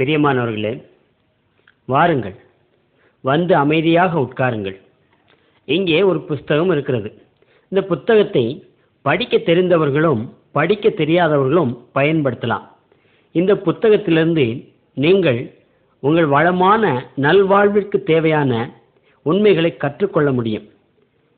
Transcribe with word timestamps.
பிரியமானவர்களே 0.00 0.70
வாருங்கள். 1.92 2.34
வந்து 3.24 3.52
அமைதியாக 3.56 4.12
உட்காருங்கள். 4.18 4.76
இங்கே 5.64 6.02
ஒரு 6.10 6.20
புஸ்தகம் 6.28 6.70
இருக்கிறது. 6.70 7.10
இந்த 7.68 7.80
புத்தகத்தை 7.92 8.44
படிக்க 9.02 9.36
தெரிந்தவர்களும் 9.38 10.22
படிக்க 10.52 10.92
தெரியாதவர்களும் 11.00 11.72
பயன்படுத்தலாம். 11.94 12.64
இந்த 13.32 13.54
புத்தகத்திலிருந்து 13.66 14.46
நீங்கள் 15.04 15.40
உங்கள் 16.00 16.30
வளமான 16.36 17.10
நல்வாழ்விற்கு 17.26 18.00
தேவையான 18.02 18.52
உண்மைகளை 19.22 19.76
கற்றுக்கொள்ள 19.76 20.30
முடியும். 20.32 20.66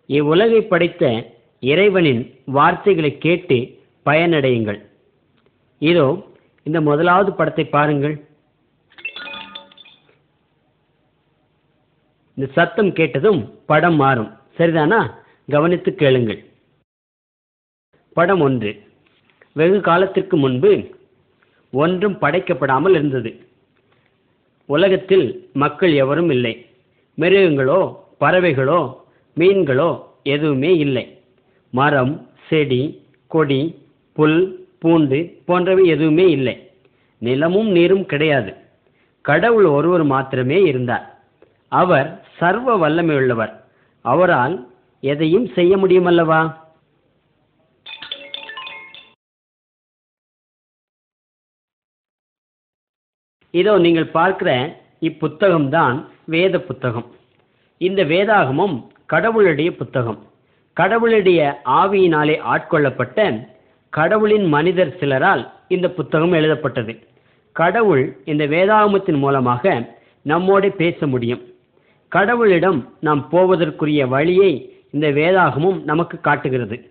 இவ்வுலகை 0.07 0.63
படைத்த 0.63 1.33
இறைவனின் 1.61 2.25
வார்த்தைகளை 2.45 3.19
கேட்டு 3.19 3.59
பயனடையுங்கள். 4.07 4.83
இதோ 5.79 6.09
இந்த 6.63 6.81
முதலாவது 6.81 7.33
படத்தை 7.33 7.65
பாருங்கள். 7.65 8.29
இந்த 12.41 12.53
சத்தம் 12.53 12.93
கேட்டதும் 12.93 13.59
படம் 13.67 13.95
மாறும். 13.95 14.33
சரிதானா? 14.57 15.15
கவனித்து 15.51 15.95
கேளுங்கள். 15.95 16.45
படம் 18.13 18.41
ஒன்று. 18.41 18.83
வெகு 19.53 19.81
காலத்திற்கு 19.81 20.37
முன்பு 20.37 20.91
ஒன்றும் 21.73 22.19
படைக்கப்படாமல் 22.21 22.91
இருந்தது. 22.91 23.47
உலகத்தில் 24.67 25.51
மக்கள் 25.53 25.93
எவரும் 25.93 26.31
இல்லை. 26.31 26.67
மிருகங்களோ 27.19 27.97
பறவைகளோ 28.21 28.97
மீன்களோ 29.37 30.03
எதுவுமே 30.23 30.77
இல்லை. 30.77 31.23
மரம் 31.71 32.31
செடி 32.49 33.07
கொடி 33.27 33.89
புல் 34.13 34.69
பூண்டு 34.79 35.43
போன்றவை 35.45 35.87
எதுவுமே 35.87 36.31
இல்லை. 36.31 36.71
நிலமும் 37.19 37.71
நீரும் 37.71 38.07
கிடையாது. 38.07 38.55
கடவுள் 39.21 39.65
ஒருவர் 39.65 40.05
மாத்திரமே 40.05 40.63
இருந்தார். 40.63 41.20
அவர் 41.71 42.27
சர்வ 42.39 42.77
வல்லமையுள்ளவர். 42.83 43.53
அவரால் 44.01 44.73
எதையும் 45.01 45.47
செய்ய 45.47 45.77
முடியுமல்லவா? 45.77 46.55
இதோ 53.51 53.79
நீங்கள் 53.79 54.07
பார்க்கிற 54.07 54.51
இப்புத்தகம்தான் 55.01 56.07
வேத 56.25 56.61
புத்தகம். 56.61 57.07
இந்த 57.79 58.05
வேதாகமம் 58.05 58.87
கடவுளுடைய 59.07 59.77
புத்தகம். 59.77 60.19
கடவுளுடைய 60.73 61.61
ஆவியினாலே 61.65 62.37
ஆட்கொள்ளப்பட்ட 62.55 63.49
கடவுளின் 63.91 64.47
மனிதர் 64.47 64.97
சிலரால் 64.99 65.51
இந்த 65.69 65.91
புத்தகம் 65.91 66.33
எழுதப்பட்டது. 66.33 66.95
கடவுள் 67.53 68.05
இந்த 68.25 68.47
வேதாகமத்தின் 68.47 69.19
மூலமாக 69.19 69.95
நம்மோடு 70.23 70.73
பேச 70.73 71.07
முடியும். 71.07 71.43
கடவுளிடம் 72.17 72.85
நாம் 73.01 73.29
போவதற்குரிய 73.29 74.07
வழியை 74.07 74.79
இந்த 74.91 75.11
வேதாகமும் 75.11 75.83
நமக்கு 75.83 76.21
காட்டுகிறது. 76.21 76.91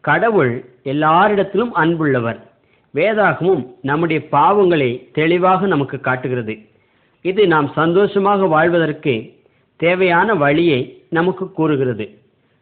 கடவுள் 0.00 0.64
எல்லாரிடத்திலும் 0.84 1.70
அன்புள்ளவர். 1.74 2.40
வேதாகமும் 2.94 3.66
நம்முடைய 3.82 4.26
பாவங்களை 4.32 5.10
தெளிவாக 5.12 5.66
நமக்கு 5.66 6.00
காட்டுகிறது. 6.00 6.58
இது 7.20 7.46
நாம் 7.46 7.72
சந்தோஷமாக 7.74 8.46
வாழ்வதற்கு 8.46 9.34
தேவையான 9.76 10.34
வழியை 10.34 11.02
நமக்கு 11.08 11.52
கூறுகிறது. 11.52 12.18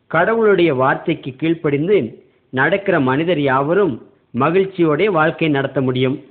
கடவுளுடைய 0.06 0.74
வார்த்தைக்கு 0.74 1.34
கீழ்ப்படிந்து 1.36 2.24
நடக்கிற 2.48 3.00
மனிதர் 3.00 3.40
யாவரும் 3.40 4.06
மகிழ்ச்சியோடைய 4.34 5.04
வாழ்க்கை 5.04 5.48
நடத்த 5.48 5.80
முடியும். 5.80 6.24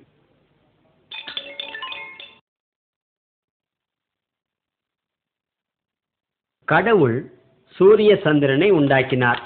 கடவுள் 6.66 7.31
சூரிய 7.68 8.16
சந்திரனை 8.16 8.72
உண்டாக்கினார். 8.72 9.42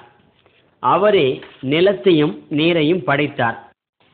அவரே 0.79 1.41
நிலத்தையும் 1.61 2.37
நீரையும் 2.49 3.03
படைத்தார். 3.03 3.57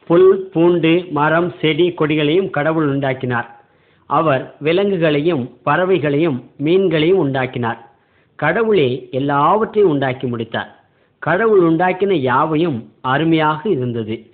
புல் 0.08 0.50
பூண்டு 0.54 1.06
மரம் 1.12 1.54
செடி 1.62 1.94
கொடிகளையும் 1.98 2.50
கடவுள் 2.50 2.88
உண்டாக்கினார். 2.88 3.60
அவர் 4.06 4.56
விலங்குகளையும் 4.60 5.58
பறவைகளையும் 5.66 6.44
மீன்களையும் 6.64 7.18
உண்டாக்கினார். 7.18 7.90
கடவுளே 8.36 9.08
எல்லாவற்றையும் 9.12 9.92
உண்டாக்கி 9.92 10.28
முடித்தார். 10.28 10.84
கடவுள் 11.20 11.62
உண்டாக்கின 11.62 12.14
யாவையும் 12.14 12.94
அருமையாக 13.02 13.70
இருந்தது. 13.70 14.32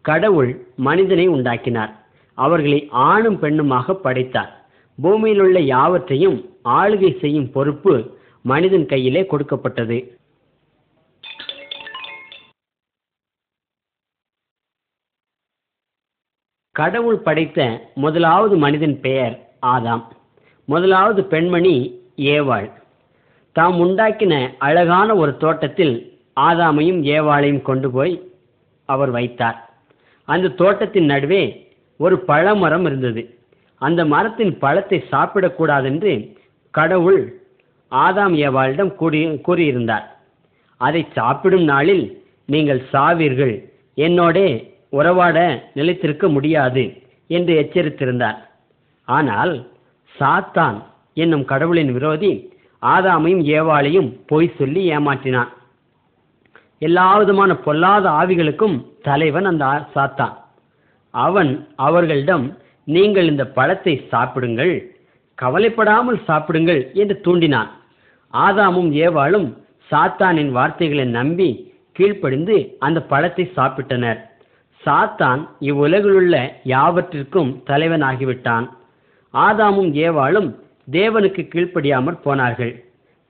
கடவுள் 0.00 0.66
மனிதனை 0.76 1.26
உண்டாக்கினார். 1.26 1.92
அவர்களை 2.34 2.88
ஆணும் 2.90 3.42
பெண்ணுமாக 3.42 3.92
படைத்தார். 3.92 4.64
பூமியில் 5.02 5.40
உள்ள 5.40 5.60
யாவற்றையும் 5.60 6.53
ஆளுகை 6.64 7.18
செய்யும் 7.18 7.50
பொறுப்பு 7.50 8.18
மனிதன் 8.42 8.86
கையிலே 8.86 9.26
கொடுக்கப்பட்டது. 9.26 10.18
கடவுள் 16.70 17.18
படைத்த 17.18 17.90
முதலாவது 17.94 18.56
மனிதன் 18.56 19.00
பெயர் 19.00 19.34
ஆதாம். 19.66 20.04
முதலாவது 20.64 21.24
பெண்மணி 21.24 21.74
ஏவாள். 22.16 22.72
தாம் 23.52 23.80
உண்டாக்கின 23.80 24.54
அழகான 24.58 25.14
ஒரு 25.14 25.36
தோட்டத்தில் 25.36 26.22
ஆதாமையும் 26.40 27.00
ஏவாளையும் 27.14 27.62
கொண்டு 27.62 27.90
போய் 27.90 28.32
அவர் 28.84 29.10
வைத்தார். 29.10 29.74
அந்த 30.24 30.48
தோட்டத்தின் 30.48 31.04
நடுவே 31.04 31.72
ஒரு 31.96 32.16
பழமரம் 32.28 32.84
இருந்தது. 32.84 33.38
அந்த 33.78 34.04
மரத்தின் 34.04 34.58
பழத்தை 34.58 35.04
சாப்பிடக்கூடாதென்று 35.10 36.42
கடவுள் 36.74 37.42
ஆதாம் 37.90 38.34
ஏவாளிடம் 38.34 38.94
கூறி 38.94 39.26
கூறியிருந்தார். 39.28 40.02
அதை 40.76 41.06
சாப்பிடும் 41.12 41.62
நாளில் 41.62 42.26
நீங்கள் 42.44 42.82
சாவீர்கள். 42.92 43.70
என்னோடே 43.96 44.74
உறவாட 44.88 45.64
நிலைத்திருக்க 45.74 46.28
முடியாது 46.28 47.02
என்று 47.26 47.54
எச்சரித்திருந்தார். 47.54 48.36
ஆனால் 49.04 49.70
சாத்தான் 50.20 50.82
என்னும் 51.14 51.44
கடவுளின் 51.44 51.92
விரோதி 51.92 52.52
ஆதாமையும் 52.82 53.44
ஏவாளையும் 53.44 54.20
பொய் 54.26 54.52
சொல்லி 54.58 54.90
ஏமாற்றினான். 54.90 55.48
எல்லா 56.78 57.16
விதமான 57.16 57.56
பொல்லாத 57.56 58.08
ஆவிகளுக்கும் 58.08 58.84
தலைவன் 59.02 59.44
அந்த 59.44 59.64
ஆ- 59.64 59.88
சாத்தான். 59.94 60.36
அவன் 61.10 61.68
அவர்களிடம் 61.76 62.58
நீங்கள் 62.84 63.26
இந்த 63.26 63.46
பழத்தை 63.46 64.06
சாப்பிடுங்கள். 64.08 64.93
கவலைப்படாமல் 65.44 66.20
சாப்பிடுங்கள் 66.28 66.82
என்று 67.02 67.16
தூண்டினான். 67.24 67.70
ஆதாமும் 68.34 68.90
ஏவாளும் 69.04 69.48
சாத்தானின் 69.90 70.52
வார்த்தைகளை 70.56 71.04
நம்பி 71.18 71.48
கீழ்ப்படிந்து 71.96 72.56
அந்த 72.86 72.98
பழத்தை 73.10 73.44
சாப்பிட்டனர். 73.56 74.20
சாத்தான் 74.82 75.42
இவ்வுலகிலுள்ள 75.68 76.36
யாவற்றிற்கும் 76.72 77.50
தலைவனாகிவிட்டான். 77.70 78.66
ஆதாமும் 79.34 79.90
ஏவாளும் 80.06 80.50
தேவனுக்கு 80.92 81.42
கீழ்ப்படியாமற் 81.52 82.24
போனார்கள். 82.26 82.72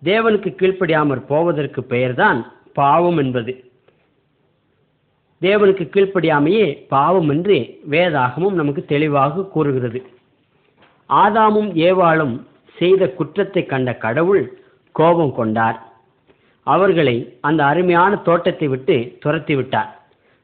தேவனுக்கு 0.02 0.50
கீழ்ப்படியாமற் 0.60 1.22
போவதற்கு 1.32 1.80
பெயர்தான் 1.92 2.40
பாவம் 2.80 3.18
என்பது. 3.22 3.52
தேவனுக்கு 5.42 5.84
கீழ்ப்படியாமையே 5.94 6.66
பாவம் 6.94 7.30
என்று 7.34 7.56
வேதாகமும் 7.90 8.58
நமக்கு 8.60 8.82
தெளிவாக 8.92 9.46
கூறுகிறது. 9.54 10.00
ஆதாமும் 11.08 11.70
ஏவாளும் 11.88 12.42
செய்த 12.76 13.10
குற்றத்தை 13.10 13.66
கண்ட 13.66 13.94
கடவுள் 13.94 14.58
கோபம் 14.92 15.34
கொண்டார். 15.34 15.82
அவர்களை 16.62 17.38
அந்த 17.40 17.64
அருமையான 17.64 18.16
தோட்டத்தை 18.16 18.68
விட்டு 18.68 19.18
துரத்திவிட்டார் 19.26 19.88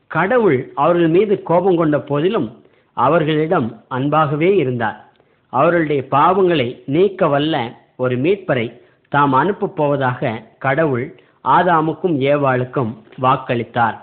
கடவுள் 0.06 0.72
அவர்கள் 0.74 1.08
மீது 1.08 1.42
கோபம் 1.42 1.76
கொண்ட 1.76 1.98
போதிலும் 2.00 2.62
அவர்களிடம் 2.92 3.84
அன்பாகவே 3.88 4.56
இருந்தார். 4.56 5.08
அவர்களுடைய 5.48 6.04
பாவங்களை 6.10 6.82
நீக்க 6.86 7.28
வல்ல 7.28 7.76
ஒரு 7.96 8.16
மீட்பரை 8.16 8.80
தாம் 9.08 9.32
அனுப்பப் 9.32 9.76
போவதாக 9.76 10.42
கடவுள் 10.58 11.20
ஆதாமுக்கும் 11.44 12.16
ஏவாளுக்கும் 12.32 12.92
வாக்களித்தார். 13.22 13.96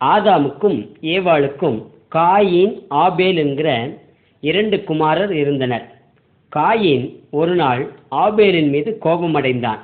ஆதாமுக்கும் 0.00 0.94
ஏவாளுக்கும் 1.00 1.82
காயின் 2.14 2.84
ஆபேல் 2.88 3.36
என்கிற 3.36 3.98
இரண்டு 4.40 4.84
குமாரர் 4.84 5.34
இருந்தனர். 5.34 5.92
காயின் 6.56 7.18
ஒரு 7.30 7.54
நாள் 7.54 7.92
ஆபேலின் 8.10 8.68
மீது 8.68 8.98
கோபமடைந்தான். 9.02 9.78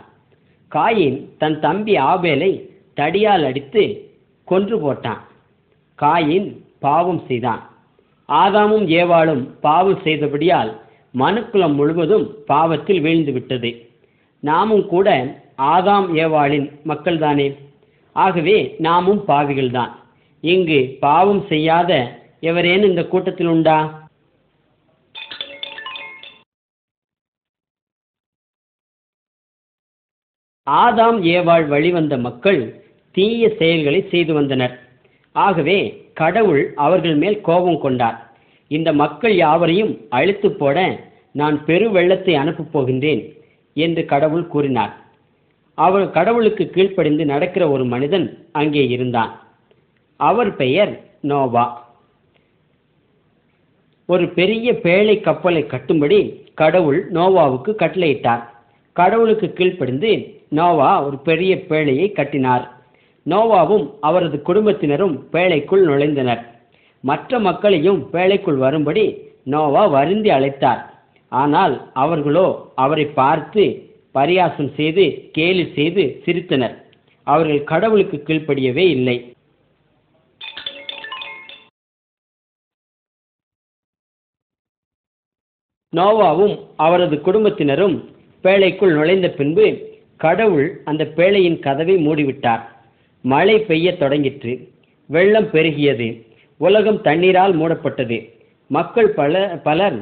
காயின் 0.75 1.25
தன் 1.39 1.61
தம்பி 1.61 1.97
ஆபேலை 1.97 2.69
தடியால் 2.97 3.45
அடித்து 3.45 4.11
கொன்று 4.45 4.77
போட்டான். 4.79 5.19
காயின் 6.03 6.57
பாவம் 6.79 7.23
செய்தான். 7.27 7.71
ஆதாமும் 8.29 8.87
ஏவாளும் 8.87 9.49
பாவம் 9.61 9.99
செய்தபடியால் 10.05 10.77
மனுக்குலம் 11.19 11.75
முழுவதும் 11.75 12.35
பாவத்தில் 12.47 13.01
வீழ்ந்து 13.01 13.33
விட்டது. 13.33 13.89
நாமும் 14.41 14.87
கூட 14.87 15.39
ஆதாம் 15.59 16.07
ஏவாளின் 16.15 16.71
மக்கள்தானே? 16.87 17.57
ஆகவே 18.13 18.75
நாமும் 18.79 19.25
பாவிகள்தான். 19.29 19.91
இங்கு 20.53 20.79
பாவம் 21.01 21.43
செய்யாத 21.51 21.91
எவரேனும் 22.41 22.91
இந்த 22.91 23.03
கூட்டத்தில் 23.13 23.47
உண்டா? 23.47 23.77
ஆதாம் 30.67 31.19
ஏவாள் 31.35 31.67
வழிவந்த 31.69 32.15
மக்கள் 32.19 32.61
தீய 33.15 33.49
செயல்களை 33.59 34.01
செய்து 34.13 34.33
வந்தனர். 34.35 34.75
ஆகவே 35.35 35.79
கடவுள் 36.15 36.63
அவர்கள் 36.87 37.17
மேல் 37.23 37.39
கோபம் 37.41 37.81
கொண்டார். 37.85 38.19
இந்த 38.71 38.93
மக்கள் 39.03 39.35
யாவரையும் 39.37 39.93
அழித்து 40.09 40.51
போட 40.53 40.79
நான் 41.33 41.57
பெரு 41.65 41.87
வெள்ளத்தை 41.91 42.35
அனுப்பப் 42.43 42.73
போகின்றேன் 42.75 43.23
என்று 43.77 44.05
கடவுள் 44.13 44.47
கூறினார். 44.47 44.93
அவர் 45.79 46.07
கடவுளுக்கு 46.11 46.67
கீழ்ப்படிந்து 46.75 47.25
நடக்கிற 47.25 47.65
ஒரு 47.71 47.85
மனிதன் 47.95 48.29
அங்கே 48.53 48.85
இருந்தான். 48.89 49.33
அவர் 50.17 50.57
பெயர் 50.57 51.01
நோவா. 51.21 51.83
ஒரு 54.07 54.29
பெரிய 54.29 54.73
பேழை 54.73 55.21
கப்பலை 55.21 55.63
கட்டும்படி 55.63 56.43
கடவுள் 56.55 57.13
நோவாவுக்கு 57.13 57.71
கட்டளையிட்டார். 57.79 58.43
கடவுளுக்கு 58.93 59.53
கீழ்ப்படிந்து 59.53 60.41
நோவா 60.49 61.05
ஒரு 61.05 61.19
பெரிய 61.19 61.65
பேழையை 61.69 62.13
கட்டினார். 62.13 62.71
நோவாவும் 63.27 63.91
அவரது 64.01 64.43
குடும்பத்தினரும் 64.43 65.29
பேழைக்குள் 65.33 65.85
நுழைந்தனர். 65.89 66.43
மற்ற 67.01 67.39
மக்களையும் 67.39 68.09
பேழைக்குள் 68.13 68.57
வரும்படி 68.57 69.19
நோவா 69.45 69.87
வருந்தி 69.87 70.31
அழைத்தார். 70.31 70.83
ஆனால் 71.29 71.91
அவர்களோ 71.93 72.73
அவரை 72.75 73.07
பார்த்து 73.07 73.93
பரியாசம் 74.15 74.75
செய்து 74.75 75.29
கேலி 75.33 75.73
செய்து 75.75 76.21
சிரித்தனர். 76.25 76.75
அவர்கள் 77.25 77.65
கடவுளுக்கு 77.65 78.23
கீழ்ப்படியவே 78.27 78.85
இல்லை. 78.97 79.34
நோவாவும் 85.95 86.59
அவரது 86.77 87.21
குடும்பத்தினரும் 87.21 88.09
பேழைக்குள் 88.45 88.93
நுழைந்த 88.93 89.29
பின்பு 89.29 89.79
கடவுள் 90.17 90.81
அந்த 90.85 91.05
பேழையின் 91.17 91.59
கதவை 91.59 92.09
மூடிவிட்டார். 92.09 92.61
மழை 93.21 93.59
பெய்ய 93.59 93.97
தொடங்கிற்று. 93.99 94.69
வெள்ளம் 95.07 95.47
பெருகியது. 95.47 96.27
உலகம் 96.57 97.03
தண்ணீரால் 97.03 97.59
மூடப்பட்டது. 97.59 98.33
மக்கள் 98.67 99.11
பல 99.11 99.61
பலர் 99.63 100.01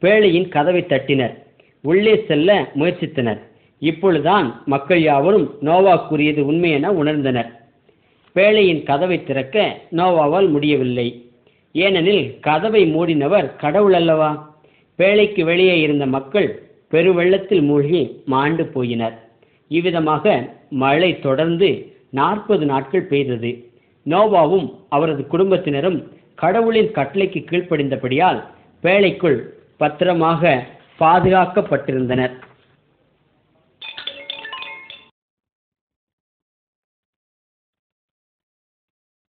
பேழையின் 0.00 0.48
கதவை 0.48 0.82
தட்டினர். 0.82 1.38
உள்ளே 1.82 2.24
செல்ல 2.28 2.70
முயற்சித்தனர். 2.74 3.38
இப்பொழுதுதான் 3.78 4.62
மக்கள் 4.66 5.02
யாவரும் 5.02 5.54
நோவா 5.60 5.96
கூறியது 5.96 6.46
உண்மை 6.46 6.70
என 6.70 6.90
உணர்ந்தனர். 6.90 7.52
பேழையின் 8.34 8.82
கதவை 8.82 9.24
திறக்க 9.24 9.80
நோவாவால் 9.92 10.48
முடியவில்லை. 10.48 11.30
ஏனெனில் 11.72 12.40
கதவை 12.40 12.94
மூடினவர் 12.94 13.56
கடவுள் 13.56 13.92
அல்லவா? 13.92 14.51
வேலைக்கு 14.96 15.44
வெளியே 15.44 15.80
இருந்த 15.80 16.06
மக்கள் 16.06 16.70
பெருவெள்ளத்தில் 16.90 17.62
மூழ்கி 17.62 18.22
மாண்டு 18.24 18.64
போயினர். 18.64 19.14
இவ்விதமாக 19.68 20.54
மழை 20.70 21.20
தொடர்ந்து 21.20 21.96
நாற்பது 22.10 22.66
நாட்கள் 22.66 23.06
பெய்தது. 23.06 23.72
நோவாவும் 24.06 24.74
அவரது 24.88 25.26
குடும்பத்தினரும் 25.26 26.12
கடவுளின் 26.34 26.92
கட்டளைக்கு 26.92 27.40
கீழ்ப்படிந்தபடியால் 27.50 28.44
வேலைக்குள் 28.80 29.54
பத்திரமாக 29.76 30.66
பாதுகாக்கப்பட்டிருந்தனர். 30.98 32.34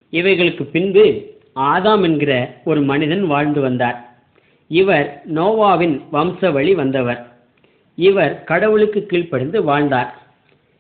இவைகளுக்கு 0.10 0.64
பின்பு 0.64 1.34
ஆதாம் 1.56 2.04
என்கிற 2.04 2.62
ஒரு 2.66 2.82
மனிதன் 2.82 3.28
வாழ்ந்து 3.28 3.62
வந்தார். 3.62 4.11
இவர் 4.80 5.22
நோவாவின் 5.36 5.96
வம்சவழி 6.14 6.74
வந்தவர். 6.76 7.22
இவர் 7.96 8.44
கடவுளுக்கு 8.44 9.06
கீழ்ப்படிந்து 9.06 9.64
வாழ்ந்தார். 9.64 10.12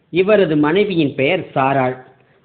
இவரது 0.09 0.57
மனைவியின் 0.57 1.15
பெயர் 1.15 1.43
சாராள். 1.55 1.95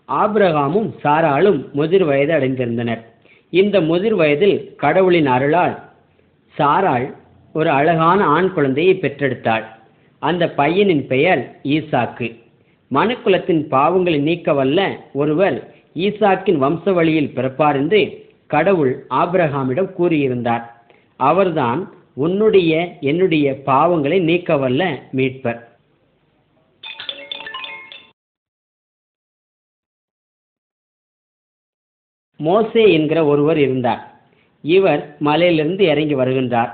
ஆப்ரகாமும் 0.09 0.91
சாராளும் 1.05 1.61
முதிர் 1.73 2.05
வயது 2.05 2.35
அடைந்திருந்தனர். 2.39 3.03
இந்த 3.51 3.81
முதிர் 3.81 4.15
வயதில் 4.15 4.75
கடவுளின் 4.75 5.27
அருளால் 5.27 5.79
சாராள் 6.59 7.15
ஒரு 7.53 7.71
அழகான 7.71 8.25
ஆண் 8.25 8.53
குழந்தையை 8.53 8.99
பெற்றெடுத்தாள். 9.03 9.65
அந்த 10.19 10.53
பையனின் 10.57 11.07
பெயர் 11.07 11.43
ஈசாக்கு. 11.65 12.29
மனுக்குலத்தின் 12.95 13.63
பாவங்களை 13.71 14.19
நீக்க 14.21 14.53
வல்ல 14.53 14.81
ஒருவர் 15.13 15.75
ஈசாக்கின் 15.95 16.63
வம்சவழியில் 16.65 17.35
பிறப்பார் 17.35 17.75
என்று 17.75 18.25
கடவுள் 18.47 19.07
ஆப்ரஹாமிடம் 19.11 19.93
கூறியிருந்தார். 19.99 20.75
அவர்தான் 21.17 21.95
உன்னுடைய 22.15 22.99
என்னுடைய 23.01 23.63
பாவங்களை 23.67 24.23
நீக்க 24.23 24.57
வல்ல 24.57 25.03
மீட்பர். 25.17 25.65
மோசே 32.37 32.93
என்கிற 32.93 33.25
ஒருவர் 33.25 33.59
இருந்தார். 33.59 34.21
இவர் 34.63 35.17
மலையிலிருந்து 35.19 35.85
இறங்கி 35.85 36.15
வருகின்றார். 36.15 36.73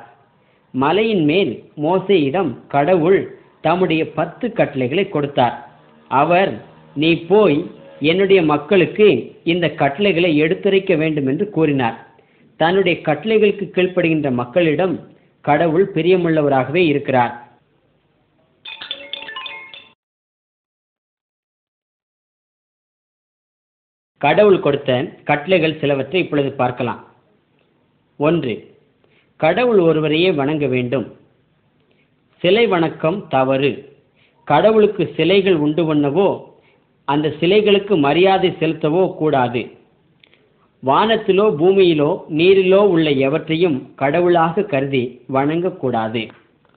மலையின் 0.70 1.24
மேல் 1.24 1.70
மோசேயிடம் 1.76 2.66
கடவுள் 2.66 3.38
தம்முடைய 3.60 4.12
பத்து 4.12 4.52
கட்டளைகளை 4.52 5.08
கொடுத்தார். 5.08 5.70
அவர் 6.08 6.64
நீ 6.94 7.26
போய் 7.26 7.70
என்னுடைய 8.00 8.42
மக்களுக்கு 8.42 9.40
இந்த 9.44 9.70
கட்டளைகளை 9.70 10.42
எடுத்துரைக்க 10.42 10.96
வேண்டும் 10.96 11.26
என்று 11.26 11.50
கூறினார். 11.50 12.11
தன்னுடைய 12.56 13.00
கட்டளைகளுக்கு 13.00 13.64
கீழ்ப்படுகின்ற 13.74 14.32
மக்களிடம் 14.32 14.94
கடவுள் 15.40 15.92
பிரியமுள்ளவராகவே 15.94 16.82
இருக்கிறார். 16.92 17.40
கடவுள் 24.16 24.60
கொடுத்த 24.60 25.02
கட்டளைகள் 25.24 25.78
சிலவற்றை 25.78 26.22
இப்பொழுது 26.22 26.52
பார்க்கலாம். 26.52 27.00
ஒன்று 28.16 28.76
கடவுள் 29.36 29.78
ஒருவரையே 29.78 30.32
வணங்க 30.32 30.66
வேண்டும். 30.66 31.18
சிலை 32.42 32.66
வணக்கம் 32.66 33.28
தவறு. 33.28 33.96
கடவுளுக்கு 34.44 35.12
சிலைகள் 35.16 35.54
உண்டு 35.54 35.94
பண்ணவோ 35.94 36.50
அந்த 37.04 37.28
சிலைகளுக்கு 37.28 37.98
மரியாதை 37.98 38.50
செலுத்தவோ 38.50 39.14
கூடாது. 39.14 39.62
வானத்திலோ 40.86 41.44
பூமியிலோ 41.60 42.20
நீரிலோ 42.28 42.80
உள்ள 42.88 43.10
எவற்றையும் 43.10 43.94
கடவுளாக 43.94 44.62
கருதி 44.62 45.20
வணங்கக்கூடாது. 45.32 46.30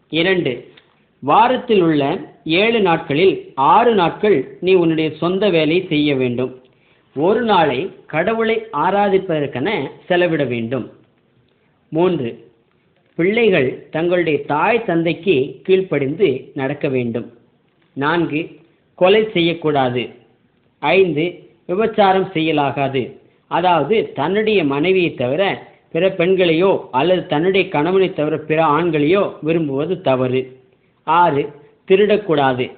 இரண்டு 0.09 0.71
வாரத்தில் 1.19 1.81
உள்ள 1.81 2.19
ஏழு 2.43 2.81
நாட்களில் 2.81 3.51
ஆறு 3.55 3.95
நாட்கள் 3.95 4.57
நீ 4.61 4.73
உன்னுடைய 4.73 5.09
சொந்த 5.15 5.49
வேலை 5.49 5.85
செய்ய 5.87 6.15
வேண்டும். 6.15 6.63
ஒரு 7.15 7.41
நாளை 7.41 7.91
கடவுளை 8.05 8.67
ஆராதிப்பதற்கென 8.73 9.89
செலவிட 10.05 10.43
வேண்டும். 10.43 10.91
மூன்று 11.89 12.51
பிள்ளைகள் 13.15 13.87
தங்களுடைய 13.91 14.45
தாய் 14.45 14.83
தந்தைக்கு 14.83 15.59
கீழ்ப்படிந்து 15.63 16.51
நடக்க 16.53 16.87
வேண்டும். 16.87 17.33
நான்கு 17.93 18.49
கொலை 18.95 19.29
செய்யக்கூடாது. 19.33 20.09
ஐந்து 20.79 21.49
விபச்சாரம் 21.67 22.29
செய்யலாகாது. 22.33 23.03
அதாவது 23.47 24.11
தன்னுடைய 24.13 24.63
மனைவியை 24.63 25.13
தவிர 25.13 25.73
பிற 25.91 26.09
பெண்களையோ 26.09 26.87
அல்லது 26.91 27.25
தன்னுடைய 27.25 27.69
கணவனை 27.69 28.13
தவிர 28.13 28.37
பிற 28.37 28.65
ஆண்களையோ 28.65 29.33
விரும்புவது 29.41 30.01
தவறு. 30.01 30.59
ஆறு 31.03 31.53
திருடக்கூடாது. 31.87 32.71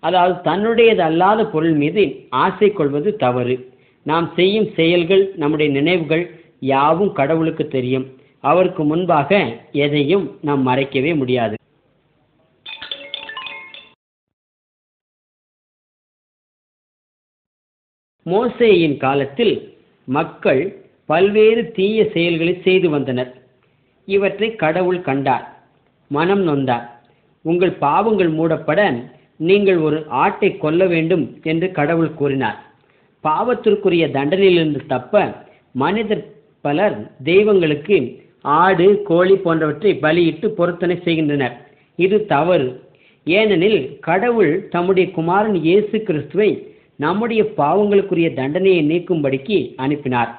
அதாவது 0.00 0.50
தன்னுடையது 0.50 0.98
அல்லாத 0.98 1.46
பொருள் 1.46 1.72
மீது 1.72 2.26
ஆசை 2.28 2.72
கொள்வது 2.72 3.16
தவறு. 3.16 3.72
நாம் 4.02 4.32
செய்யும் 4.36 4.68
செயல்கள் 4.74 5.32
நம்முடைய 5.36 5.72
நினைவுகள் 5.72 6.40
யாவும் 6.60 7.12
கடவுளுக்கு 7.12 7.68
தெரியும். 7.68 8.06
அவருக்கு 8.40 8.84
முன்பாக 8.84 9.58
எதையும் 9.72 10.38
நாம் 10.40 10.66
மறைக்கவே 10.66 11.16
முடியாது. 11.16 11.56
மோசேயின் 18.26 18.96
காலத்தில் 18.96 19.76
மக்கள் 20.16 20.62
பல்வேறு 21.10 21.62
தீய 21.76 21.98
செயல்களை 22.14 22.54
செய்து 22.66 22.88
வந்தனர். 22.90 23.30
இவற்றை 24.08 24.48
கடவுள் 24.62 25.00
கண்டார் 25.08 25.46
மனம் 26.10 26.44
நொந்தார். 26.48 26.86
உங்கள் 27.44 27.74
பாவங்கள் 27.84 28.30
மூடப்பட 28.38 28.80
நீங்கள் 29.48 29.78
ஒரு 29.86 29.98
ஆட்டை 30.22 30.50
கொல்ல 30.56 30.82
வேண்டும் 30.86 31.24
என்று 31.42 31.66
கடவுள் 31.78 32.16
கூறினார். 32.20 32.58
பாவத்திற்குரிய 33.24 34.04
தண்டனையிலிருந்து 34.16 34.80
தப்ப 34.86 35.22
மனிதர் 35.82 36.24
பலர் 36.64 36.96
தெய்வங்களுக்கு 37.24 37.96
ஆடு 38.62 38.86
கோழி 39.10 39.36
போன்றவற்றை 39.44 39.92
பலியிட்டு 40.04 40.46
பொருத்தனை 40.58 40.96
செய்கின்றனர். 41.06 41.56
இது 41.98 42.16
தவறு. 42.34 42.68
ஏனெனில் 43.26 43.80
கடவுள் 44.08 44.52
தம்முடைய 44.74 45.06
குமாரன் 45.16 45.58
இயேசு 45.68 45.96
கிறிஸ்துவை 46.08 46.50
நம்முடைய 47.04 47.42
பாவங்களுக்குரிய 47.60 48.28
தண்டனையை 48.38 48.82
நீக்கும்படிக்கு 48.90 49.58
அனுப்பினார். 49.84 50.30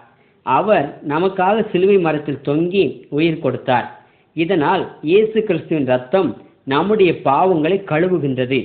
அவர் 0.46 0.88
நமக்காக 1.08 1.56
சிலுவை 1.72 1.98
மரத்தில் 2.06 2.46
தொங்கி 2.48 2.84
உயிர் 3.18 3.44
கொடுத்தார். 3.46 3.88
இதனால் 4.34 4.84
இயேசு 5.02 5.38
கிறிஸ்துவின் 5.48 5.90
ரத்தம் 5.94 6.30
நம்முடைய 6.74 7.12
பாவங்களை 7.30 7.78
கழுவுகின்றது. 7.92 8.60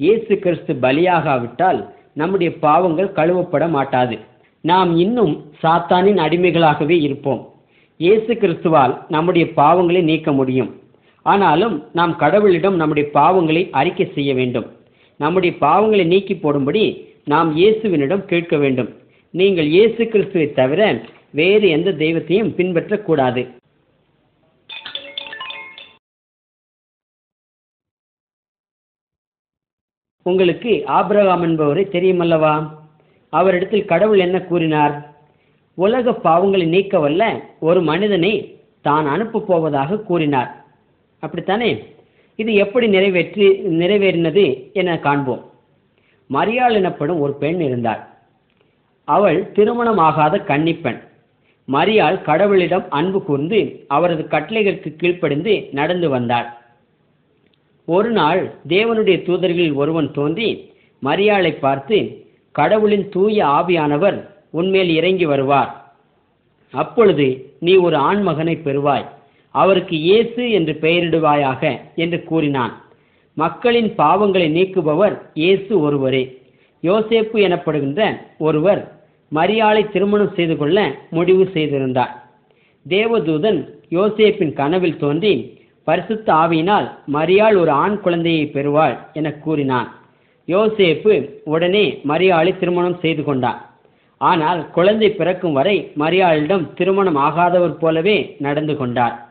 இயேசு 0.00 0.32
கிறிஸ்து 0.44 0.72
பலியாகாவிட்டால் 0.84 1.80
நம்முடைய 2.20 2.50
பாவங்கள் 2.66 3.16
கழுவப்பட 3.18 3.64
மாட்டாது. 3.76 4.16
நாம் 4.60 4.90
இன்னும் 4.96 5.34
சாத்தானின் 5.62 6.20
அடிமைகளாகவே 6.26 6.96
இருப்போம். 7.06 7.42
இயேசு 8.00 8.32
கிறிஸ்துவால் 8.34 8.94
நம்முடைய 9.08 9.44
பாவங்களை 9.56 10.02
நீக்க 10.10 10.32
முடியும். 10.32 10.70
ஆனாலும் 11.22 11.74
நாம் 11.98 12.14
கடவுளிடம் 12.20 12.76
நம்முடைய 12.80 13.06
பாவங்களை 13.14 13.62
அறிக்கை 13.80 14.06
செய்ய 14.14 14.30
வேண்டும். 14.34 14.68
நம்முடைய 15.20 15.52
பாவங்களை 15.60 16.04
நீக்கி 16.12 16.34
போடும்படி 16.34 16.84
நாம் 17.26 17.56
இயேசுவினிடம் 17.56 18.24
கேட்க 18.24 18.56
வேண்டும். 18.56 18.88
நீங்கள் 19.30 19.66
இயேசு 19.66 20.08
கிறிஸ்துவை 20.08 20.52
தவிர 20.52 20.80
வேறு 21.30 21.68
எந்த 21.68 21.92
தெய்வத்தையும் 21.92 22.50
பின்பற்றக்கூடாது. 22.56 23.42
உங்களுக்கு 30.22 30.72
ஆபிரகாம் 30.86 31.42
என்பவரை 31.42 31.84
தெரியுமல்லவா? 31.84 32.52
அவரிடத்தில் 33.28 33.84
கடவுள் 33.84 34.18
என்ன 34.18 34.36
கூறினார்? 34.42 34.94
உலக 35.74 36.10
பாவங்களை 36.10 36.66
நீக்க 36.66 36.98
வல்ல 36.98 37.22
ஒரு 37.60 37.82
மனிதனை 37.82 38.32
தான் 38.82 39.06
அனுப்பப் 39.06 39.46
போவதாக 39.46 39.98
கூறினார். 39.98 40.64
அப்படித்தானே? 41.18 41.72
இது 42.36 42.54
எப்படி 42.54 42.86
நிறைவேற்றி 42.88 43.48
நிறைவேறினது 43.82 44.72
என 44.72 44.98
காண்போம். 44.98 45.42
மரியாள் 46.36 46.72
எனப்படும் 46.72 47.20
ஒரு 47.20 47.34
பெண் 47.42 47.60
இருந்தாள். 47.60 48.02
அவள் 49.08 49.38
திருமணமாகாத 49.54 50.34
கன்னிப்பெண். 50.50 51.00
மரியாள் 51.68 52.16
கடவுளிடம் 52.26 52.86
அன்பு 52.88 53.22
கூர்ந்து 53.22 53.60
அவரது 53.88 54.24
கட்டளைகளுக்கு 54.30 54.90
கீழ்ப்படிந்து 54.96 55.54
நடந்து 55.72 56.08
வந்தாள். 56.08 56.48
ஒரு 57.88 58.10
நாள் 58.10 58.42
தேவனுடைய 58.68 59.16
தூதர்களில் 59.26 59.74
ஒருவன் 59.74 60.12
தோன்றி 60.12 60.48
மரியாளை 61.02 61.52
பார்த்து 61.58 61.98
கடவுளின் 62.52 63.08
தூய 63.08 63.44
ஆவியானவர் 63.44 64.18
உன்மேல் 64.50 64.88
இறங்கி 64.88 65.26
வருவார். 65.26 65.72
அப்பொழுது 66.74 67.26
நீ 67.60 67.74
ஒரு 67.86 67.96
ஆண்மகனை 68.10 68.54
பெறுவாய். 68.64 69.06
அவருக்கு 69.54 69.96
இயேசு 69.98 70.42
என்று 70.50 70.72
பெயரிடுவாயாக 70.80 71.62
என்று 71.94 72.18
கூறினான். 72.24 72.74
மக்களின் 73.36 73.88
பாவங்களை 73.98 74.48
நீக்குபவர் 74.56 75.14
இயேசு 75.34 75.80
ஒருவரே. 75.80 76.38
யோசேப்பு 76.82 77.36
எனப்படுகின்ற 77.46 78.20
ஒருவர் 78.38 78.92
மரியாளை 79.32 79.90
திருமணம் 79.90 80.34
செய்து 80.34 80.56
கொள்ள 80.56 80.96
முடிவு 81.10 81.50
செய்திருந்தார். 81.52 82.12
தேவதூதன் 82.88 83.68
யோசேப்பின் 83.90 84.52
கனவில் 84.52 84.96
தோன்றி 84.96 85.62
பரிசுத்த 85.84 86.32
ஆவியினால் 86.32 86.88
மரியாள் 87.12 87.56
ஒரு 87.58 87.70
ஆண் 87.70 88.00
குழந்தையை 88.00 88.46
பெறுவாள் 88.46 88.96
என 89.12 89.32
கூறினான். 89.32 89.88
யோசேப்பு 90.48 91.30
உடனே 91.44 92.00
மரியாளை 92.08 92.58
திருமணம் 92.58 92.98
செய்து 93.00 93.24
கொண்டான். 93.24 93.60
ஆனால் 94.16 94.70
குழந்தை 94.70 95.10
பிறக்கும் 95.10 95.52
வரை 95.52 95.90
மரியாளிடம் 95.98 96.74
திருமணம் 96.74 97.16
ஆகாதவர் 97.16 97.78
போலவே 97.78 98.36
நடந்து 98.38 98.76
கொண்டார். 98.76 99.23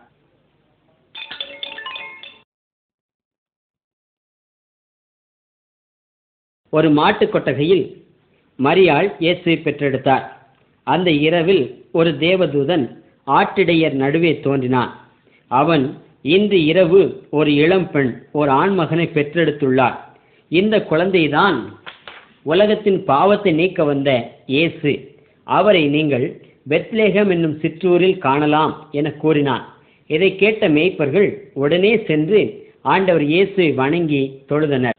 ஒரு 6.75 6.89
மாட்டுக் 7.00 7.32
கொட்டகையில் 7.34 7.84
மரியாள் 8.60 9.08
இயேசுவை 9.24 9.56
பெற்றெடுத்தார். 9.63 10.25
அந்த 10.88 11.10
இரவில் 11.27 11.63
ஒரு 12.00 12.12
தேவதூதன் 12.24 12.86
ஆட்டிடையர் 13.38 13.96
நடுவே 14.03 14.32
தோன்றினான். 14.46 14.92
அவன் 15.51 15.86
இன்று 16.36 16.58
இரவு 16.72 17.01
ஒரு 17.38 17.51
இளம் 17.63 17.88
பெண் 17.94 18.12
ஒரு 18.39 18.51
ஆண்மகனை 18.62 19.08
பெற்றெடுத்துள்ளார். 19.15 19.98
இந்த 20.51 20.75
குழந்தைதான் 20.92 21.58
உலகத்தின் 22.51 23.00
பாவத்தை 23.12 23.51
நீக்க 23.60 23.84
வந்த 23.92 24.10
இயேசு. 24.56 24.92
அவரை 25.48 25.84
நீங்கள் 25.96 26.25
பெத்லேகம் 26.72 27.32
என்னும் 27.36 27.60
சிற்றூரில் 27.62 28.24
காணலாம் 28.25 28.74
என 28.92 29.12
கூறினான். 29.24 29.65
இதை 30.10 30.30
கேட்ட 30.42 30.70
மேய்ப்பர்கள் 30.77 31.30
உடனே 31.63 31.94
சென்று 32.10 32.42
ஆண்டவர் 32.94 33.25
இயேசுவை 33.34 33.70
வணங்கி 33.82 34.24
தொழுதனர். 34.50 34.98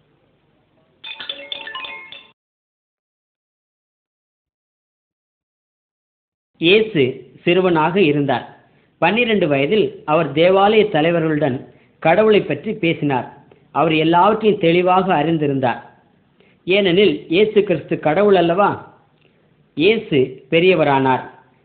இயேசு 6.59 7.31
சிறுவனாக 7.43 8.01
இருந்தார். 8.01 8.57
பன்னிரண்டு 8.99 9.49
வயதில் 9.49 10.03
அவர் 10.05 10.33
தேவாலய 10.33 10.89
தலைவர்களுடன் 10.91 11.65
கடவுளை 11.99 12.43
பற்றி 12.43 12.73
பேசினார். 12.73 13.33
அவர் 13.71 13.95
எல்லாவற்றையும் 13.95 14.61
தெளிவாக 14.61 15.23
அறிந்திருந்தார். 15.23 15.81
ஏனெனில் 16.65 17.25
இயேசு 17.29 17.63
கிறிஸ்து 17.63 17.99
கடவுள் 17.99 18.35
அல்லவா? 18.35 18.95
இயேசு 19.75 20.45
பெரியவரானார். 20.51 21.21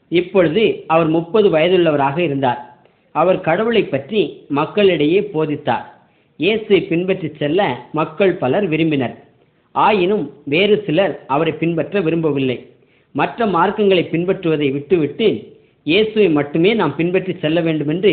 இப்பொழுது 0.10 0.84
அவர் 0.88 1.08
முப்பது 1.08 1.50
வயதுள்ளவராக 1.50 2.18
இருந்தார். 2.18 2.74
அவர் 3.12 3.40
கடவுளை 3.42 3.84
பற்றி 3.84 4.46
மக்களிடையே 4.48 5.30
போதித்தார். 5.34 5.86
இயேசுவை 6.36 6.82
பின்பற்றிச் 6.82 7.38
செல்ல 7.38 7.80
மக்கள் 7.92 8.36
பலர் 8.36 8.68
விரும்பினர். 8.68 9.24
ஆயினும் 9.72 10.34
வேறு 10.46 10.84
சிலர் 10.86 11.20
அவரை 11.28 11.54
பின்பற்ற 11.54 12.02
விரும்பவில்லை. 12.02 12.69
மற்ற 13.16 13.46
மார்க்கங்களை 13.56 14.04
பின்பற்றுவதை 14.12 14.68
விட்டுவிட்டு 14.76 15.28
இயேசுவை 15.90 16.30
மட்டுமே 16.38 16.72
நாம் 16.80 16.98
பின்பற்றி 17.00 17.34
செல்ல 17.44 17.60
வேண்டும் 17.68 17.92
என்று 17.94 18.12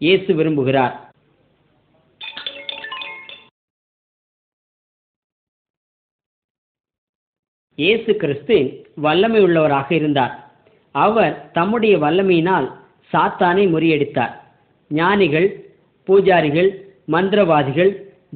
இயேசு 0.00 0.30
விரும்புகிறார். 0.38 0.94
இயேசு 7.78 8.10
கிறிஸ்து 8.22 8.56
வல்லமை 9.04 9.40
உள்ளவராக 9.46 9.88
இருந்தார். 9.98 10.34
அவர் 10.94 11.34
தம்முடைய 11.56 11.94
வல்லமையினால் 12.04 12.66
சாத்தானை 13.12 13.64
முறியடித்தார். 13.74 14.32
ஞானிகள் 14.90 15.48
பூஜாரிகள் 16.08 16.70
மந்திரவாதிகள் 17.14 17.92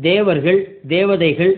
தேவர்கள் 0.08 0.60
தேவதைகள் 0.88 1.52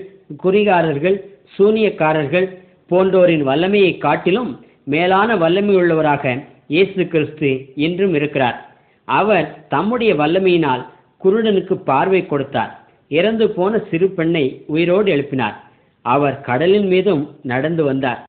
குறிகாரர்கள் 0.45 1.17
சூனியக்காரர்கள் 1.57 2.47
போன்றோரின் 2.91 3.43
வல்லமையை 3.43 3.99
காட்டிலும் 3.99 4.65
மேலான 4.85 5.37
வல்லமை 5.37 5.77
உள்ளவராக 5.77 6.45
இயேசு 6.69 7.09
கிறிஸ்து 7.09 7.73
இன்றும் 7.75 8.15
இருக்கிறார். 8.15 8.69
அவர் 9.05 9.69
தம்முடைய 9.69 10.15
வல்லமையினால் 10.15 10.87
குருடனுக்கு 11.25 11.75
பார்வை 11.75 12.27
கொடுத்தார். 12.27 12.87
இறந்து 13.09 13.51
போன 13.51 13.79
சிறு 13.79 14.09
பெண்ணை 14.11 14.65
உயிரோடு 14.67 15.17
எழுப்பினார். 15.17 15.57
அவர் 16.03 16.41
கடலின் 16.41 16.87
மீதும் 16.87 17.37
நடந்து 17.43 17.85
வந்தார். 17.85 18.25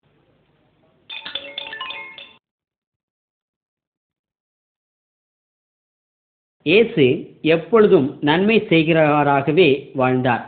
இயேசு 6.61 7.37
எப்பொழுதும் 7.41 8.17
நன்மை 8.21 8.65
செய்கிறவராகவே 8.69 9.91
வாழ்ந்தார். 9.93 10.45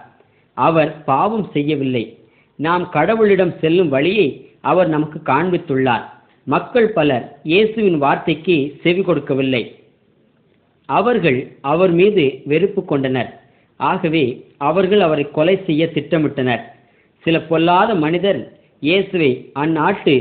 அவர் 0.53 1.03
பாவம் 1.03 1.49
செய்யவில்லை. 1.51 2.16
நாம் 2.65 2.83
கடவுளிடம் 2.95 3.53
செல்லும் 3.61 3.89
வழியை 3.95 4.27
அவர் 4.71 4.89
நமக்கு 4.93 5.19
காண்பித்துள்ளார். 5.31 6.05
மக்கள் 6.47 6.89
பலர் 6.97 7.25
இயேசுவின் 7.51 7.97
வார்த்தைக்கு 8.03 8.55
செவி 8.83 9.01
கொடுக்கவில்லை. 9.01 9.63
அவர்கள் 10.89 11.39
அவர் 11.71 11.93
மீது 11.99 12.23
வெறுப்பு 12.51 12.81
கொண்டனர். 12.91 13.29
ஆகவே 13.79 14.25
அவர்கள் 14.69 15.01
அவரை 15.07 15.25
கொலை 15.37 15.55
செய்ய 15.67 15.85
திட்டமிட்டனர். 15.95 16.63
சில 17.25 17.35
பொல்லாத 17.49 17.89
மனிதர் 18.05 18.39
இயேசுவை 18.87 19.31
அந்நாட்டு 19.63 20.15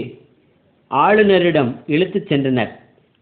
ஆளுநரிடம் 0.90 1.70
இழுத்துச் 1.94 2.28
சென்றனர். 2.30 2.72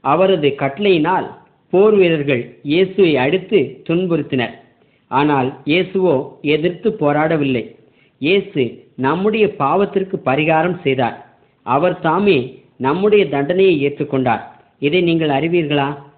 அவரது 0.05 0.49
கட்டளையினால் 0.63 1.27
போர் 1.73 1.97
வீரர்கள் 2.01 2.43
இயேசுவை 2.73 3.13
அடித்து 3.25 3.61
துன்புறுத்தினர். 3.89 4.55
ஆனால் 5.11 5.49
இயேசுவோ 5.73 6.17
எதிர்த்து 6.55 6.89
போராடவில்லை. 7.03 7.65
இயேசு 8.21 8.63
நம்முடைய 8.95 9.47
பாவத்திற்கு 9.59 10.17
பரிகாரம் 10.27 10.81
செய்தார். 10.83 11.27
அவர் 11.63 12.01
தாமே 12.01 12.63
நம்முடைய 12.77 13.29
தண்டனையை 13.29 13.75
ஏற்றுக்கொண்டார். 13.87 14.43
இதை 14.79 15.01
நீங்கள் 15.03 15.29
அறிவீர்களா? 15.29 16.13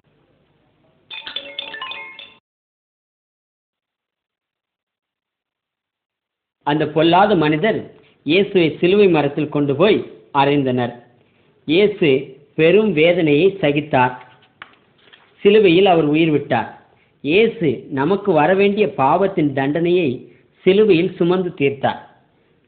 அந்த 6.63 6.87
பொல்லாத 6.87 7.35
மனிதர் 7.35 7.95
இயேசுவை 8.23 8.77
சிலுவை 8.79 9.09
மரத்தில் 9.09 9.49
கொண்டு 9.49 9.75
போய் 9.75 9.99
அறைந்தனர். 10.33 10.93
இயேசு 11.65 12.09
பெரும் 12.55 12.91
வேதனையை 12.93 13.57
சகித்தார். 13.61 14.15
சிலுவையில் 15.41 15.85
அவர் 15.85 16.05
உயிர் 16.05 16.29
விட்டார். 16.29 16.69
இயேசு 17.21 17.85
நமக்கு 17.89 18.31
வரவேண்டிய 18.31 18.93
பாவத்தின் 18.93 19.53
தண்டனையை 19.53 20.09
சிலுவையில் 20.65 21.15
சுமந்து 21.17 21.49
தீர்த்தார். 21.61 22.06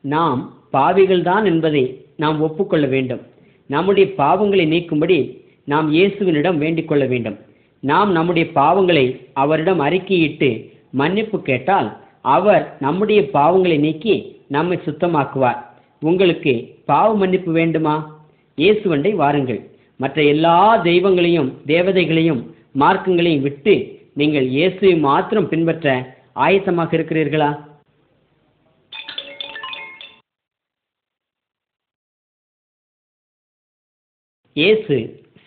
நாம் 0.03 0.53
பாவிகள்தான் 0.73 1.45
என்பதை 1.45 1.83
நாம் 2.15 2.41
ஒப்புக்கொள்ள 2.41 2.87
வேண்டும். 2.87 3.21
நம்முடைய 3.65 4.09
பாவங்களை 4.17 4.67
நீக்கும்படி 4.67 5.17
நாம் 5.63 5.87
இயேசுவினிடம் 5.93 6.57
வேண்டிக் 6.57 6.87
கொள்ள 6.87 7.05
வேண்டும். 7.05 7.37
நாம் 7.83 8.11
நம்முடைய 8.11 8.49
பாவங்களை 8.55 9.05
அவரிடம் 9.33 9.79
அறிக்கையிட்டு 9.79 10.49
மன்னிப்பு 10.91 11.41
கேட்டால் 11.41 11.89
அவர் 12.21 12.75
நம்முடைய 12.79 13.21
பாவங்களை 13.33 13.79
நீக்கி 13.79 14.15
நம்மை 14.47 14.79
சுத்தமாக்குவார். 14.85 15.59
உங்களுக்கு 16.01 16.53
பாவ 16.85 17.15
மன்னிப்பு 17.15 17.51
வேண்டுமா? 17.51 18.21
இயேசுவண்டை 18.57 19.15
வாருங்கள். 19.15 19.61
மற்ற 19.95 20.23
எல்லா 20.23 20.81
தெய்வங்களையும் 20.83 21.49
தேவதைகளையும் 21.65 22.41
மார்க்கங்களையும் 22.79 23.41
விட்டு 23.41 23.73
நீங்கள் 24.13 24.47
இயேசுவை 24.47 24.97
மாத்திரம் 24.97 25.49
பின்பற்ற 25.49 25.87
ஆயத்தமாக 26.45 26.97
இருக்கிறீர்களா? 26.97 27.49
இயேசு 34.55 34.95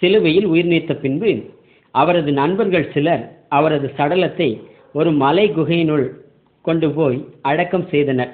சிலுவையில் 0.02 0.46
உயிர் 0.46 0.68
நீத்த 0.72 0.92
பின்பு 0.94 1.30
அவரது 1.94 2.30
நண்பர்கள் 2.32 2.86
சிலர் 2.94 3.24
அவரது 3.48 3.88
சடலத்தை 3.96 4.48
ஒரு 4.92 5.10
மலை 5.22 5.46
குகையினுள் 5.56 6.06
கொண்டு 6.64 6.88
போய் 6.90 7.18
அடக்கம் 7.50 7.86
செய்தனர். 7.88 8.32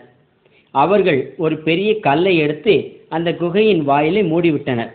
அவர்கள் 0.74 1.20
ஒரு 1.36 1.56
பெரிய 1.58 1.90
கல்லை 2.06 2.34
எடுத்து 2.36 2.74
அந்த 3.08 3.28
குகையின் 3.34 3.82
வாயிலை 3.84 4.22
மூடிவிட்டனர். 4.32 4.92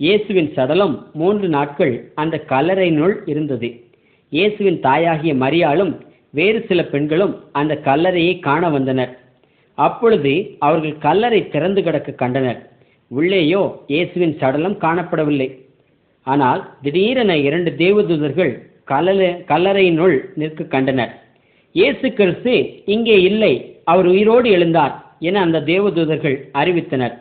இயேசுவின் 0.00 0.50
சடலம் 0.56 0.94
மூன்று 1.12 1.48
நாட்கள் 1.48 1.94
அந்த 2.14 2.36
கல்லறையினுள் 2.52 3.14
இருந்தது. 3.24 3.68
இயேசுவின் 4.32 4.80
தாயாகிய 4.80 5.34
மரியாளும் 5.34 5.92
வேறு 6.30 6.60
சில 6.68 6.80
பெண்களும் 6.84 7.34
அந்த 7.52 7.72
கல்லறையை 7.88 8.34
காண 8.38 8.70
வந்தனர். 8.70 9.12
அப்பொழுது 9.78 10.32
அவர்கள் 10.58 10.96
கல்லறை 10.98 11.40
திறந்து 11.48 11.80
கிடக்க 11.82 12.10
கண்டனர். 12.12 12.60
உள்ளேயோ 13.16 13.62
இயேசுவின் 13.92 14.34
சடலம் 14.40 14.76
காணப்படவில்லை. 14.84 15.48
ஆனால் 16.26 16.60
திடீரென 16.84 17.32
இரண்டு 17.46 17.70
தேவதூதர்கள் 17.82 18.52
கலல 18.90 19.20
கல்லறையினுள் 19.50 20.16
நிற்க 20.40 20.64
கண்டனர். 20.74 21.12
இயேசு 21.74 22.06
கிறிஸ்து 22.18 22.54
இங்கே 22.94 23.16
இல்லை 23.30 23.52
அவர் 23.92 24.08
உயிரோடு 24.14 24.48
எழுந்தார் 24.56 24.94
என 25.28 25.40
அந்த 25.46 25.58
தேவதூதர்கள் 25.72 26.36
அறிவித்தனர். 26.60 27.14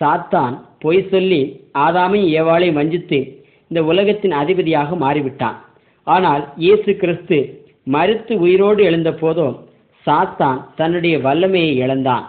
சாத்தான் 0.00 0.54
பொய் 0.82 1.02
சொல்லி 1.12 1.40
ஆதாமை 1.86 2.20
ஏவாளை 2.38 2.68
வஞ்சித்து 2.78 3.18
இந்த 3.70 3.80
உலகத்தின் 3.90 4.34
அதிபதியாக 4.42 4.96
மாறிவிட்டான். 5.04 5.58
ஆனால் 6.06 6.42
இயேசு 6.64 6.90
கிறிஸ்து 7.02 7.38
மறுத்து 7.94 8.34
உயிரோடு 8.44 8.80
எழுந்த 8.90 9.10
போதோ 9.20 9.48
சாத்தான் 10.06 10.60
தன்னுடைய 10.78 11.14
வல்லமையை 11.26 11.72
இழந்தான். 11.84 12.24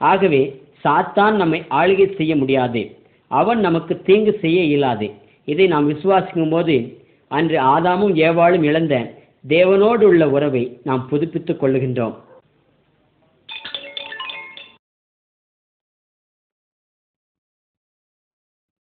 ஆகவே 0.00 0.42
சாத்தான் 0.84 1.34
நம்மை 1.34 1.62
ஆளுகை 1.70 2.16
செய்ய 2.16 2.36
முடியாது. 2.36 2.82
அவன் 3.26 3.60
நமக்கு 3.60 4.02
தீங்கு 4.02 4.38
செய்ய 4.40 4.62
இயலாது. 4.62 5.10
இதை 5.44 5.66
நாம் 5.66 5.90
விசுவாசிக்கும் 5.90 6.50
போது 6.50 6.76
அன்று 7.28 7.58
ஆதாமும் 7.60 8.14
ஏவாளும் 8.26 8.62
இழந்த 8.62 8.94
தேவனோடு 9.48 10.04
உள்ள 10.10 10.30
உறவை 10.30 10.80
நாம் 10.84 11.08
புதுப்பித்துக் 11.08 11.62
கொள்ளுகின்றோம். 11.62 12.14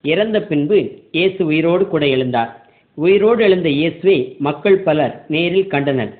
இறந்த 0.03 0.37
பின்பு 0.43 0.77
இயேசு 1.11 1.45
உயிரோடு 1.45 1.87
கூட 1.87 2.05
எழுந்தார். 2.05 2.51
உயிரோடு 2.93 3.43
எழுந்த 3.43 3.69
இயேசுவை 3.69 4.35
மக்கள் 4.39 4.79
பலர் 4.79 5.25
நேரில் 5.27 5.71
கண்டனர். 5.73 6.11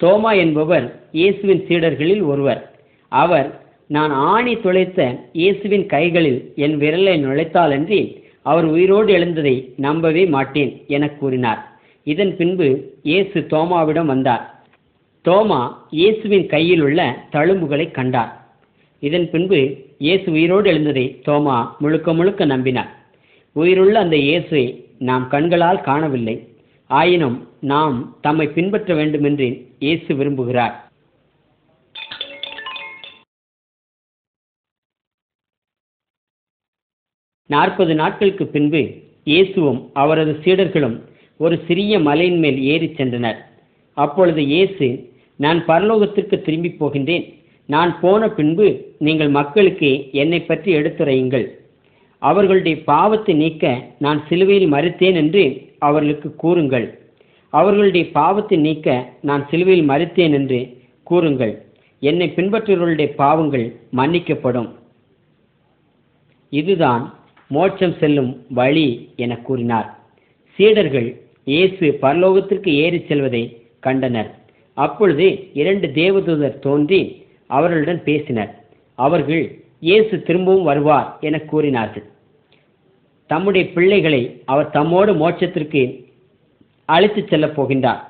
தோமா 0.00 0.36
என்பவர் 0.36 0.86
இயேசுவின் 1.12 1.62
சீடர்களில் 1.68 2.22
ஒருவர். 2.22 2.62
அவர் 3.08 3.48
நான் 3.94 4.10
ஆணி 4.10 4.54
துளைத்த 4.54 5.18
இயேசுவின் 5.32 5.86
கைகளில் 5.86 6.52
என் 6.54 6.76
விரலை 6.80 7.14
நுழைத்தாலன்றி 7.24 8.00
அவர் 8.42 8.64
உயிரோடு 8.64 9.12
எழுந்ததை 9.18 9.68
நம்பவே 9.76 10.28
மாட்டேன் 10.28 10.82
என 10.86 11.08
கூறினார். 11.10 11.60
இதன் 12.02 12.36
பின்பு 12.36 12.66
இயேசு 13.02 13.38
தோமாவிடம் 13.50 14.04
வந்தார். 14.04 14.44
தோமா 15.24 15.60
இயேசுவின் 15.90 16.46
கையில் 16.46 16.80
உள்ள 16.80 17.00
தழும்புகளை 17.32 17.90
கண்டார். 17.90 18.32
இதன் 19.00 19.30
பின்பு 19.30 19.60
இயேசு 19.98 20.32
உயிரோடு 20.32 20.72
எழுந்ததை 20.72 21.06
தோமா 21.28 21.56
முழுக்க 21.78 22.14
முழுக்க 22.14 22.46
நம்பினார். 22.46 22.90
உயிருள்ள 23.52 23.98
அந்த 23.98 24.16
இயேசுவை 24.16 24.84
நாம் 24.98 25.28
கண்களால் 25.28 25.80
காணவில்லை. 25.80 26.36
ஆயினும் 26.86 27.48
நாம் 27.60 27.96
தம்மை 28.20 28.48
பின்பற்ற 28.48 28.94
வேண்டுமென்று 28.94 29.48
இயேசு 29.78 30.14
விரும்புகிறார். 30.14 30.76
நாற்பது 37.50 37.92
நாட்களுக்கு 38.00 38.44
பின்பு 38.54 38.82
இயேசுவும் 39.30 39.80
அவரது 40.02 40.32
சீடர்களும் 40.44 40.96
ஒரு 41.44 41.56
சிறிய 41.66 41.92
மலையின் 42.06 42.40
மேல் 42.44 42.58
ஏறிச் 42.72 42.96
சென்றனர். 42.98 43.38
அப்பொழுது 43.96 44.42
இயேசு 44.52 44.86
நான் 45.44 45.60
பரலோகத்திற்கு 45.70 46.36
திரும்பி 46.46 46.70
போகின்றேன். 46.80 47.24
நான் 47.68 47.92
போன 48.02 48.28
பின்பு 48.38 48.66
நீங்கள் 49.06 49.30
மக்களுக்கு 49.38 49.90
என்னை 50.22 50.40
பற்றி 50.42 50.70
எடுத்துரையுங்கள். 50.78 51.46
அவர்களுடைய 52.22 52.76
பாவத்தை 52.92 53.34
நீக்க 53.42 53.64
நான் 54.04 54.20
சிலுவையில் 54.28 54.72
மறித்தேன் 54.74 55.18
என்று 55.22 55.44
அவர்களுக்கு 55.88 56.28
கூறுங்கள். 56.42 56.86
அவர்களுடைய 57.52 58.04
பாவத்தை 58.18 58.56
நீக்க 58.66 58.96
நான் 59.28 59.44
சிலுவையில் 59.50 59.90
மறித்தேன் 59.90 60.34
என்று 60.38 60.60
கூறுங்கள். 61.10 61.54
என்னை 62.02 62.26
பின்பற்றுவர்களுடைய 62.36 63.10
பாவங்கள் 63.22 63.66
மன்னிக்கப்படும். 63.98 64.68
இதுதான் 66.52 67.04
மோட்சம் 67.50 67.96
செல்லும் 67.98 68.44
வழி 68.48 69.12
என 69.16 69.36
கூறினார். 69.36 69.88
சீடர்கள் 70.58 71.08
இயேசு 71.44 71.98
பரலோகத்திற்கு 72.02 72.68
ஏறிச் 72.68 73.06
செல்வதை 73.06 73.42
கண்டனர். 73.80 74.30
அப்பொழுது 74.74 75.26
இரண்டு 75.52 75.86
தேவதூதர் 75.86 76.58
தோன்றி 76.58 77.26
அவர்களுடன் 77.46 78.02
பேசினர். 78.02 78.52
அவர்கள் 78.94 79.44
இயேசு 79.80 80.22
திரும்பவும் 80.22 80.62
வருவார் 80.62 81.16
என 81.20 81.38
கூறினார்கள். 81.38 82.06
தம்முடைய 83.26 83.72
பிள்ளைகளை 83.72 84.42
அவர் 84.44 84.70
தம்மோடு 84.72 85.12
மோட்சத்திற்கு 85.14 85.82
அழைத்துச் 86.84 87.28
செல்லப் 87.28 87.60
போகின்றார். 87.60 88.02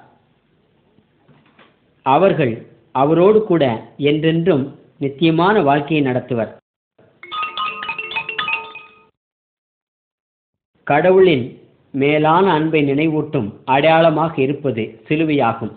அவர்கள் 2.02 2.66
அவரோடு 2.92 3.44
கூட 3.44 3.64
என்றென்றும் 3.96 4.64
நித்தியமான 4.98 5.62
வாழ்க்கையை 5.62 6.06
நடத்துவர். 6.06 6.56
கடவுளின் 10.90 11.46
மேலான 12.00 12.44
அன்பை 12.56 12.80
நினைவூட்டும் 12.90 13.48
அடையாளமாக 13.74 14.34
இருப்பது 14.46 14.82
சிலுவையாகும். 15.06 15.72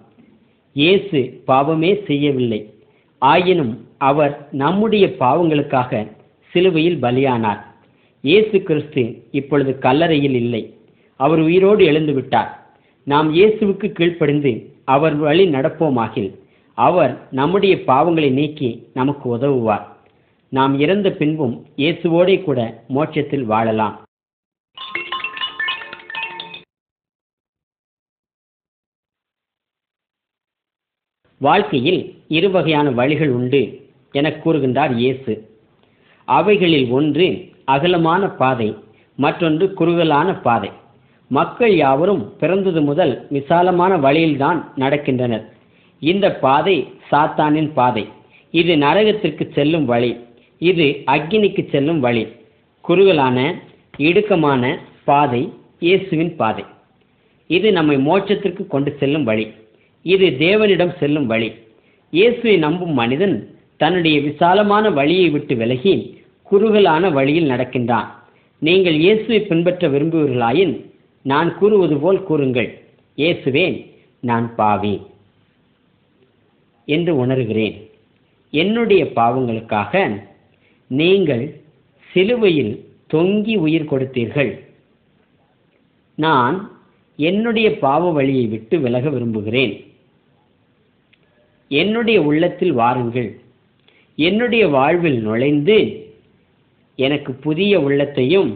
இயேசு 0.81 1.19
பாவமே 1.49 1.91
செய்யவில்லை. 2.09 2.59
ஆயினும் 3.21 3.73
அவர் 4.09 4.33
நம்முடைய 4.61 5.05
பாவங்களுக்காக 5.23 6.01
சிலுவையில் 6.53 6.97
பலியானார். 7.03 7.61
இயேசு 8.23 8.57
கிறிஸ்து 8.67 9.03
இப்பொழுது 9.39 9.71
கல்லறையில் 9.85 10.37
இல்லை. 10.43 10.63
அவர் 11.19 11.41
உயிரோடு 11.47 11.81
எழுந்து 11.91 12.13
விட்டார். 12.13 12.51
நாம் 13.07 13.29
இயேசுவுக்கு 13.37 13.87
கீழ்ப்படிந்து 13.97 14.53
அவர் 14.95 15.15
வழி 15.25 15.45
நடப்போமாகில் 15.55 16.31
அவர் 16.77 17.13
நம்முடைய 17.39 17.73
பாவங்களை 17.89 18.29
நீக்கி 18.39 18.69
நமக்கு 18.99 19.25
உதவுவார். 19.35 19.85
நாம் 20.51 20.73
இறந்த 20.85 21.07
பின்பும் 21.19 21.55
இயேசுவோடே 21.81 22.37
கூட 22.47 22.59
மோட்சத்தில் 22.95 23.45
வாழலாம். 23.51 23.97
வாழ்க்கையில் 31.45 31.99
இரு 32.27 32.49
வகையான 32.51 32.91
வழிகள் 32.91 33.29
உண்டு 33.29 33.61
என 34.11 34.29
கூறுகின்றார் 34.29 34.91
இயேசு. 34.95 35.33
அவைகளில் 36.25 36.89
ஒன்று 36.89 37.27
அகலமான 37.65 38.27
பாதை 38.41 38.67
மற்றொன்று 39.15 39.73
குறுகலான 39.73 40.33
பாதை. 40.41 40.69
மக்கள் 41.27 41.75
யாவரும் 41.75 42.33
பிறந்தது 42.39 42.81
முதல் 42.81 43.13
விசாலமான 43.29 43.97
வழியில்தான் 43.97 44.59
நடக்கின்றனர். 44.79 45.45
இந்த 45.99 46.35
பாதை 46.35 46.75
சாத்தானின் 47.11 47.71
பாதை. 47.73 48.07
இது 48.51 48.75
நரகத்திற்கு 48.75 49.51
செல்லும் 49.51 49.85
வழி. 49.85 50.11
இது 50.57 51.03
அக்கினிக்கு 51.05 51.69
செல்லும் 51.69 51.99
வழி. 51.99 52.27
குறுகலான 52.81 53.37
இடுக்கமான 53.97 54.77
பாதை 55.03 55.41
இயேசுவின் 55.79 56.35
பாதை. 56.35 56.63
இது 57.47 57.71
நம்மை 57.71 57.97
மோட்சத்திற்கு 57.97 58.67
கொண்டு 58.67 58.95
செல்லும் 58.99 59.23
வழி. 59.23 59.47
இது 60.05 60.27
தேவனிடம் 60.45 60.93
செல்லும் 60.99 61.27
வழி. 61.31 61.49
இயேசுவை 62.13 62.55
நம்பும் 62.57 62.95
மனிதன் 63.01 63.35
தன்னுடைய 63.81 64.17
விசாலமான 64.21 64.85
வழியை 64.99 65.27
விட்டு 65.29 65.55
விலகி 65.55 65.93
குறுகலான 66.51 67.03
வழியில் 67.17 67.51
நடக்கின்றான். 67.51 68.09
நீங்கள் 68.61 68.97
இயேசுவை 69.03 69.39
பின்பற்ற 69.41 69.83
விரும்புவீர்களாயின் 69.89 70.73
நான் 71.25 71.49
கூறுவது 71.59 71.95
போல் 72.03 72.19
கூறுங்கள். 72.29 72.69
இயேசுவே 73.17 73.65
நான் 74.29 74.47
பாவி 74.55 74.95
என்று 76.87 77.11
உணர்கிறேன். 77.23 77.75
என்னுடைய 78.53 79.03
பாவங்களுக்காக 79.15 79.93
நீங்கள் 80.87 81.43
சிலுவையில் 82.11 82.73
தொங்கி 83.13 83.55
உயிர் 83.65 83.89
கொடுத்தீர்கள். 83.91 84.51
நான் 86.17 86.57
என்னுடைய 87.15 87.67
பாவ 87.85 88.11
வழியை 88.17 88.45
விட்டு 88.47 88.75
விலக 88.79 89.05
விரும்புகிறேன். 89.09 89.73
என்னுடைய 91.79 92.17
உள்ளத்தில் 92.29 92.73
வாருங்கள். 92.81 93.29
என்னுடைய 94.27 94.63
வாழ்வில் 94.77 95.19
நுழைந்து 95.27 95.77
எனக்கு 96.99 97.31
புதிய 97.45 97.73
உள்ளத்தையும் 97.81 98.49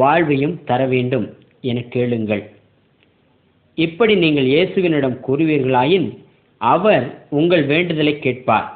வாழ்வையும் 0.00 0.54
தர 0.64 0.80
வேண்டும் 0.92 1.26
என 1.70 1.78
கேளுங்கள். 1.94 2.44
இப்படி 3.74 4.14
நீங்கள் 4.24 4.48
இயேசுவினிடம் 4.54 5.16
கூறுவீர்களாயின் 5.26 6.08
அவர் 6.60 7.06
உங்கள் 7.38 7.64
வேண்டுதலை 7.72 8.14
கேட்பார். 8.18 8.68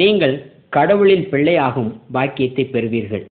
நீங்கள் 0.00 0.34
கடவுளின் 0.76 1.24
பிள்ளையாகும் 1.32 1.90
பாக்கியத்தை 2.12 2.64
பெறுவீர்கள். 2.74 3.24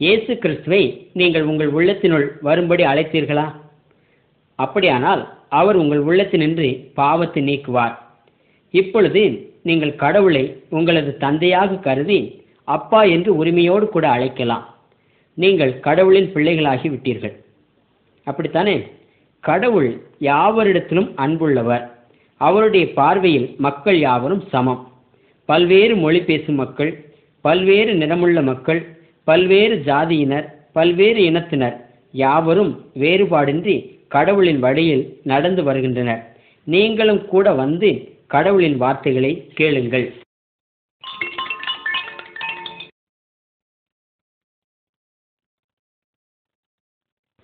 இயேசு 0.00 0.38
கிறிஸ்துவை 0.38 1.08
நீங்கள் 1.12 1.42
உங்கள் 1.42 1.72
உள்ளத்தினுள் 1.72 2.24
வரும்படி 2.40 2.84
அழைத்தீர்களா? 2.84 3.54
அப்படியானால் 4.54 5.28
அவர் 5.48 5.76
உங்கள் 5.76 6.02
உள்ளத்தினின்று 6.04 6.90
பாவத்தை 6.94 7.42
நீக்குவார். 7.42 7.94
இப்பொழுது 8.70 9.52
நீங்கள் 9.62 9.94
கடவுளை 9.94 10.56
உங்களது 10.68 11.16
தந்தையாக 11.16 11.74
கருதி 11.74 12.42
அப்பா 12.64 13.02
என்று 13.02 13.36
உரிமையோடு 13.36 13.88
கூட 13.88 14.08
அழைக்கலாம். 14.08 14.74
நீங்கள் 15.34 15.80
கடவுளின் 15.80 16.32
பிள்ளைகளாகி 16.34 16.90
விட்டீர்கள். 16.90 17.34
அப்படித்தானே? 18.24 18.86
கடவுள் 19.40 20.02
யாவரிடத்திலும் 20.18 21.10
அன்புள்ளவர். 21.16 21.84
அவருடைய 22.36 22.92
பார்வையில் 22.92 23.54
மக்கள் 23.58 23.98
யாவரும் 23.98 24.44
சமம். 24.48 24.82
பல்வேறு 25.44 25.96
மொழி 25.96 26.20
பேசும் 26.20 26.54
மக்கள் 26.54 26.92
பல்வேறு 27.40 27.94
நிறமுள்ள 27.94 28.42
மக்கள் 28.42 28.93
பல்வேறு 29.28 29.76
ஜாதியினர் 29.88 30.46
பல்வேறு 30.76 31.20
இனத்தினர் 31.22 31.76
யாவரும் 32.22 32.72
வேறுபாடின்றி 33.02 33.76
கடவுளின் 34.14 34.58
வழியில் 34.58 35.04
நடந்து 35.22 35.62
வருகின்றனர். 35.62 36.22
நீங்களும் 36.66 37.22
கூட 37.32 37.46
வந்து 37.62 37.88
கடவுளின் 38.34 38.76
வார்த்தைகளை 38.76 39.32
கேளுங்கள். 39.54 40.06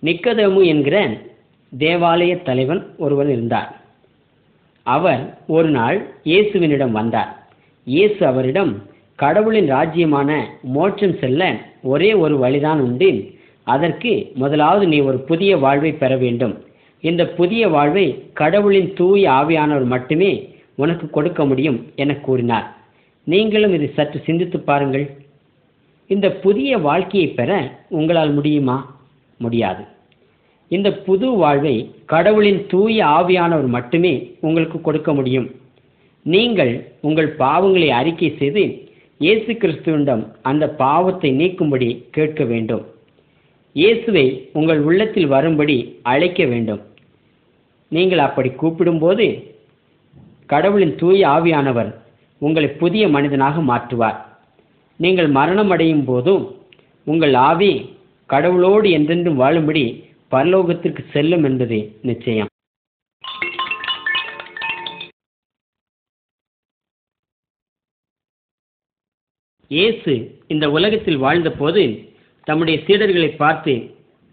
நிக்கதேமு 0.03 0.61
என்கிற 0.65 0.95
தேவாலய 1.71 2.33
தலைவன் 2.43 2.83
ஒருவன் 2.97 3.29
இருந்தார். 3.29 3.69
அவர் 4.85 5.21
ஒரு 5.47 5.69
நாள் 5.69 5.97
இயேசுவினிடம் 6.23 6.95
வந்தார். 6.99 7.33
இயேசு 7.87 8.21
அவரிடம் 8.25 8.71
கடவுளின் 9.15 9.69
ராஜ்யமான 9.71 10.29
மோட்சம் 10.75 11.17
செல்ல 11.19 11.41
ஒரே 11.83 12.13
ஒரு 12.13 12.37
வழிதான் 12.37 12.79
உண்டு 12.79 13.31
அதற்கு 13.63 14.31
முதலாவது 14.33 14.87
நீ 14.87 14.99
ஒரு 14.99 15.17
புதிய 15.17 15.57
வாழ்வை 15.57 15.93
பெற 15.93 16.17
வேண்டும். 16.17 16.63
இந்த 17.01 17.27
புதிய 17.27 17.67
வாழ்வை 17.67 18.23
கடவுளின் 18.33 18.93
தூய 18.93 19.29
ஆவியானவர் 19.29 19.85
மட்டுமே 19.85 20.49
உனக்கு 20.75 21.09
கொடுக்க 21.09 21.45
முடியும் 21.45 21.91
என 21.95 22.15
கூறினார். 22.15 22.75
நீங்களும் 23.23 23.73
இதை 23.73 23.91
சற்று 23.93 24.21
சிந்தித்து 24.25 24.59
பாருங்கள். 24.59 25.17
இந்த 26.07 26.31
புதிய 26.31 26.77
வாழ்க்கையை 26.77 27.29
பெற 27.29 27.77
உங்களால் 27.89 28.33
முடியுமா? 28.33 28.99
முடியாது. 29.37 29.83
இந்த 30.67 30.93
புது 30.93 31.31
வாழ்வை 31.31 31.95
கடவுளின் 32.05 32.65
தூய 32.67 33.05
ஆவியானவர் 33.05 33.67
மட்டுமே 33.67 34.31
உங்களுக்கு 34.39 34.81
கொடுக்க 34.81 35.13
முடியும். 35.13 35.51
நீங்கள் 36.21 36.91
உங்கள் 37.01 37.35
பாவங்களை 37.39 37.87
அறிக்கை 37.87 38.35
செய்து 38.37 38.89
இயேசு 39.23 39.51
கிறிஸ்துவிடம் 39.61 40.21
அந்த 40.49 40.65
பாவத்தை 40.81 41.29
நீக்கும்படி 41.39 41.89
கேட்க 42.15 42.43
வேண்டும். 42.51 42.83
இயேசுவை 43.75 44.23
உங்கள் 44.59 44.79
உள்ளத்தில் 44.87 45.27
வரும்படி 45.33 45.75
அழைக்க 46.11 46.41
வேண்டும். 46.51 46.81
நீங்கள் 47.91 48.21
அப்படி 48.27 48.49
கூப்பிடும்போது 48.61 49.25
கடவுளின் 50.53 50.95
தூய 51.01 51.19
ஆவியானவர் 51.35 51.91
உங்களை 52.41 52.69
புதிய 52.81 53.03
மனிதனாக 53.15 53.61
மாற்றுவார். 53.71 54.19
நீங்கள் 54.99 55.29
மரணம் 55.39 55.73
அடையும் 55.75 56.05
போதும் 56.11 56.43
உங்கள் 57.07 57.35
ஆவி 57.49 57.73
கடவுளோடு 58.33 58.89
என்றென்றும் 58.97 59.41
வாழும்படி 59.43 59.83
பரலோகத்திற்கு 60.33 61.03
செல்லும் 61.13 61.45
என்பது 61.49 61.79
நிச்சயம். 62.09 62.50
இயேசு 69.75 70.13
இந்த 70.47 70.65
உலகத்தில் 70.71 71.19
வாழ்ந்தபோது 71.23 71.83
தம்முடைய 72.43 72.77
சீடர்களை 72.85 73.35
பார்த்து 73.35 73.73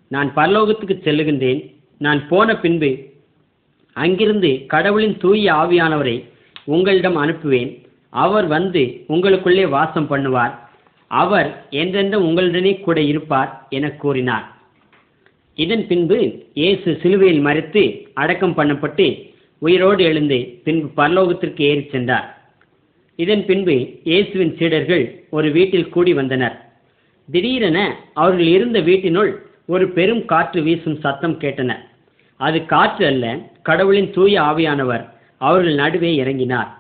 நான் 0.09 0.29
பரலோகத்துக்கு 0.37 0.95
செல்லுகின்றேன். 1.05 1.61
நான் 1.99 2.21
போன 2.29 2.57
பின்பு 2.63 2.91
அங்கிருந்து 3.97 4.51
கடவுளின் 4.67 5.17
தூய 5.17 5.53
ஆவியானவரை 5.53 6.17
உங்களிடம் 6.65 7.19
அனுப்புவேன். 7.25 7.71
அவர் 8.11 8.47
வந்து 8.47 8.83
உங்களுக்குள்ளே 9.09 9.69
வாசம் 9.69 10.09
பண்ணுவார். 10.11 10.55
அவர் 11.11 11.51
என்றென்றும் 11.83 12.27
உங்களுடனே 12.29 12.73
கூட 12.81 12.99
இருப்பார் 13.01 13.53
என 13.71 13.91
கூறினார். 14.03 14.47
இதன் 15.55 15.87
பின்பு 15.93 16.19
இயேசு 16.55 16.89
சிலுவையில் 17.03 17.41
மறைத்து 17.41 17.85
அடக்கம் 18.15 18.57
பண்ணப்பட்டு 18.59 19.07
உயிரோடு 19.59 20.03
எழுந்து 20.05 20.41
பின்பு 20.65 20.89
பரலோகத்திற்கு 21.03 21.63
ஏறிச் 21.71 21.95
சென்றார். 21.95 22.29
இதன் 23.19 23.45
பின்பு 23.47 23.75
இயேசுவின் 24.09 24.53
சீடர்கள் 24.59 25.05
ஒரு 25.37 25.49
வீட்டில் 25.57 25.93
கூடி 25.95 26.13
வந்தனர். 26.19 26.57
திடீரென 27.29 27.79
அவர்கள் 28.21 28.49
இருந்த 28.57 28.79
வீட்டினுள் 28.89 29.31
ஒரு 29.75 29.85
பெரும் 29.97 30.25
காற்று 30.33 30.61
வீசும் 30.67 30.99
சத்தம் 31.05 31.37
கேட்டன. 31.43 31.71
அது 32.41 32.59
காற்று 32.73 33.05
அல்ல 33.11 33.25
கடவுளின் 33.69 34.11
தூய 34.17 34.35
ஆவியானவர் 34.51 35.05
அவர்கள் 35.41 35.75
நடுவே 35.83 36.11
இறங்கினார். 36.23 36.71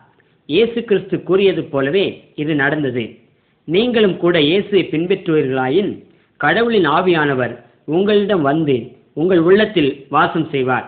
இயேசு 0.48 0.78
கிறிஸ்து 0.90 1.16
கூறியது 1.28 1.62
போலவே 1.72 2.06
இது 2.42 2.52
நடந்தது. 2.62 3.04
நீங்களும் 3.68 4.16
கூட 4.16 4.36
இயேசுவை 4.50 4.84
பின்பற்றுவீர்களாயின் 4.92 5.90
கடவுளின் 6.40 6.88
ஆவியானவர் 6.98 7.54
உங்களிடம் 7.96 8.44
வந்து 8.50 8.76
உங்கள் 9.20 9.42
உள்ளத்தில் 9.48 9.90
வாசம் 10.14 10.48
செய்வார். 10.54 10.86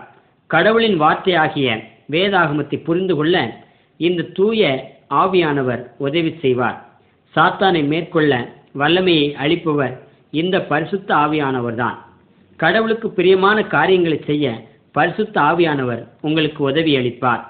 கடவுளின் 0.49 0.97
வார்த்தையாகிய 1.03 1.69
வேதாகமத்தை 2.13 2.77
புரிந்து 2.87 3.13
கொள்ள 3.19 3.35
இந்த 3.99 4.29
தூய 4.37 4.69
ஆவியானவர் 5.11 5.91
உதவி 5.97 6.37
செய்வார். 6.41 6.99
சாத்தானை 7.35 7.87
மேற்கொள்ள 7.87 8.55
வல்லமையை 8.73 9.35
அளிப்பவர் 9.35 9.97
இந்த 10.31 10.61
பரிசுத்த 10.61 11.15
ஆவியானவர்தான். 11.15 11.97
கடவுளுக்கு 12.57 13.09
பிரியமான 13.11 13.63
காரியங்களை 13.63 14.23
செய்ய 14.25 14.69
பரிசுத்த 14.91 15.41
ஆவியானவர் 15.41 16.07
உங்களுக்கு 16.21 16.63
உதவி 16.63 16.95
அளிப்பார். 16.95 17.49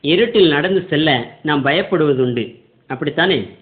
இருட்டில் 0.00 0.48
நடந்து 0.48 0.86
செல்ல 0.88 1.38
நாம் 1.42 1.64
பயப்படுவதுண்டு. 1.64 2.64
அப்படித்தானே? 2.86 3.56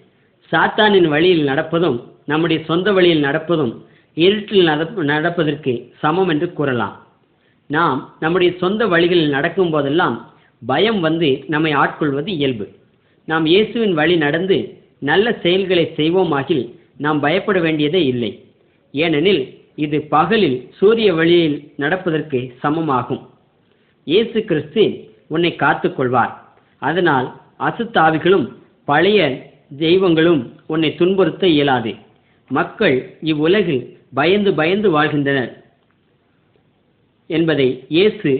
சாத்தானின் 0.51 1.07
வழியில் 1.07 1.47
நடப்பதும் 1.47 2.11
நம்முடைய 2.25 2.63
சொந்த 2.65 2.93
வழியில் 2.93 3.23
நடப்பதும் 3.23 3.86
இருட்டில் 4.25 4.69
நடப்ப 4.69 5.03
நடப்பதற்கு 5.03 5.73
சமம் 6.01 6.29
என்று 6.33 6.53
கூறலாம். 6.53 6.95
நாம் 7.69 7.99
நம்முடைய 8.19 8.53
சொந்த 8.57 8.87
வழிகளில் 8.87 9.29
நடக்கும் 9.29 9.69
போதெல்லாம் 9.69 10.31
பயம் 10.65 10.99
வந்து 10.99 11.43
நம்மை 11.47 11.71
ஆட்கொள்வது 11.71 12.27
இயல்பு. 12.27 12.65
நாம் 13.25 13.45
இயேசுவின் 13.45 13.93
வழி 13.93 14.15
நடந்து 14.17 14.57
நல்ல 14.99 15.31
செயல்களை 15.43 15.93
செய்வோமாகில் 15.95 16.63
நாம் 16.97 17.19
பயப்பட 17.19 17.59
வேண்டியதே 17.59 18.05
இல்லை. 18.05 18.31
ஏனெனில் 18.91 19.41
இது 19.75 19.97
பகலில் 20.01 20.57
சூரிய 20.77 21.13
வழியில் 21.13 21.57
நடப்பதற்கு 21.75 22.39
சமமாகும். 22.63 23.21
இயேசு 24.03 24.39
கிறிஸ்து 24.45 24.83
உன்னை 25.27 25.51
காத்துக்கொள்வார். 25.59 26.33
அதனால் 26.81 27.27
அசுத்தாவிகளும் 27.59 28.47
பழைய 28.85 29.19
தெய்வங்களும் 29.77 30.41
உன்னை 30.67 30.89
துன்புறுத்த 30.99 31.43
இயலாது. 31.47 31.93
மக்கள் 32.51 32.97
இவ்வுலகில் 33.21 33.83
பயந்து 34.13 34.53
பயந்து 34.53 34.89
வாழ்கின்றனர் 34.91 35.51
என்பதை 37.29 37.85
இயேசு 37.87 38.31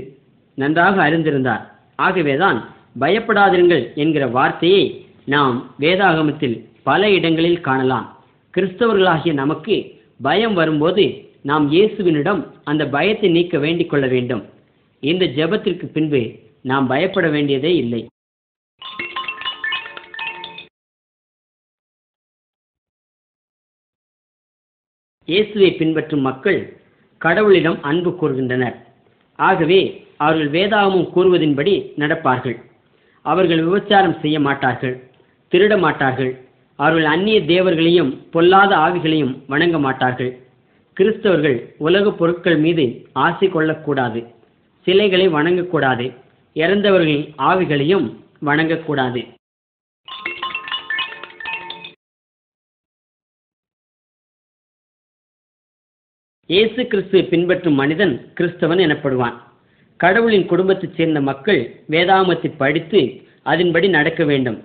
நன்றாக 0.55 1.09
அறிந்திருந்தார். 1.09 1.63
ஆகவேதான் 1.95 2.69
பயப்படாதிருங்கள் 2.99 3.93
என்கிற 3.93 4.27
வார்த்தையை 4.27 5.05
நாம் 5.25 5.73
வேதாகமத்தில் 5.79 6.65
பல 6.83 7.09
இடங்களில் 7.11 7.61
காணலாம். 7.61 8.17
கிறிஸ்தவர்களாகிய 8.53 9.33
நமக்கு 9.33 9.75
பயம் 10.21 10.53
வரும்போது 10.53 11.05
நாம் 11.41 11.71
இயேசுவினிடம் 11.71 12.47
அந்த 12.63 12.87
பயத்தை 12.87 13.29
நீக்க 13.29 13.57
வேண்டிக் 13.57 13.89
கொள்ள 13.89 14.07
வேண்டும். 14.07 14.43
இந்த 14.99 15.25
ஜெபத்திற்கு 15.25 15.85
பின்பு 15.85 16.21
நாம் 16.61 16.87
பயப்பட 16.87 17.29
வேண்டியதே 17.29 17.75
இல்லை. 17.75 18.07
இயேசுவை 25.27 25.69
பின்பற்றும் 25.71 26.21
மக்கள் 26.21 26.59
கடவுளிடம் 27.21 27.77
அன்பு 27.81 28.11
கூறுகின்றனர். 28.21 28.75
ஆகவே 29.39 29.79
அவர்கள் 30.17 30.49
வேதாகமும் 30.49 31.07
கூறுவதின்படி 31.15 31.73
நடப்பார்கள். 31.97 32.57
அவர்கள் 33.25 33.61
விபச்சாரம் 33.65 34.19
செய்ய 34.19 34.39
மாட்டார்கள் 34.39 34.95
திருட 35.51 35.79
மாட்டார்கள். 35.79 36.31
அவர்கள் 36.79 37.05
அந்நிய 37.05 37.41
தேவர்களையும் 37.41 38.11
பொல்லாத 38.31 38.71
ஆவிகளையும் 38.75 39.33
வணங்க 39.47 39.79
மாட்டார்கள். 39.79 40.31
கிறிஸ்தவர்கள் 40.97 41.57
உலகப் 41.77 42.17
பொருட்கள் 42.19 42.57
மீது 42.57 42.85
ஆசை 43.13 43.49
கொள்ளக்கூடாது 43.49 44.21
சிலைகளை 44.87 45.27
வணங்கக்கூடாது 45.29 46.05
இறந்தவர்களின் 46.55 47.25
ஆவிகளையும் 47.49 48.07
வணங்கக்கூடாது. 48.45 49.21
இயேசு 56.49 56.81
கிறிஸ்துவை 56.87 57.21
பின்பற்றும் 57.23 57.73
மனிதன் 57.73 58.13
கிறிஸ்தவன் 58.37 58.81
எனப்படுவான். 58.83 59.33
கடவுளின் 59.97 60.45
குடும்பத்தைச் 60.45 60.95
சேர்ந்த 60.97 61.19
மக்கள் 61.21 61.59
வேதாமத்தை 61.93 62.49
படித்து 62.57 62.99
அதன்படி 63.51 63.87
நடக்க 63.87 64.21
வேண்டும். 64.23 64.57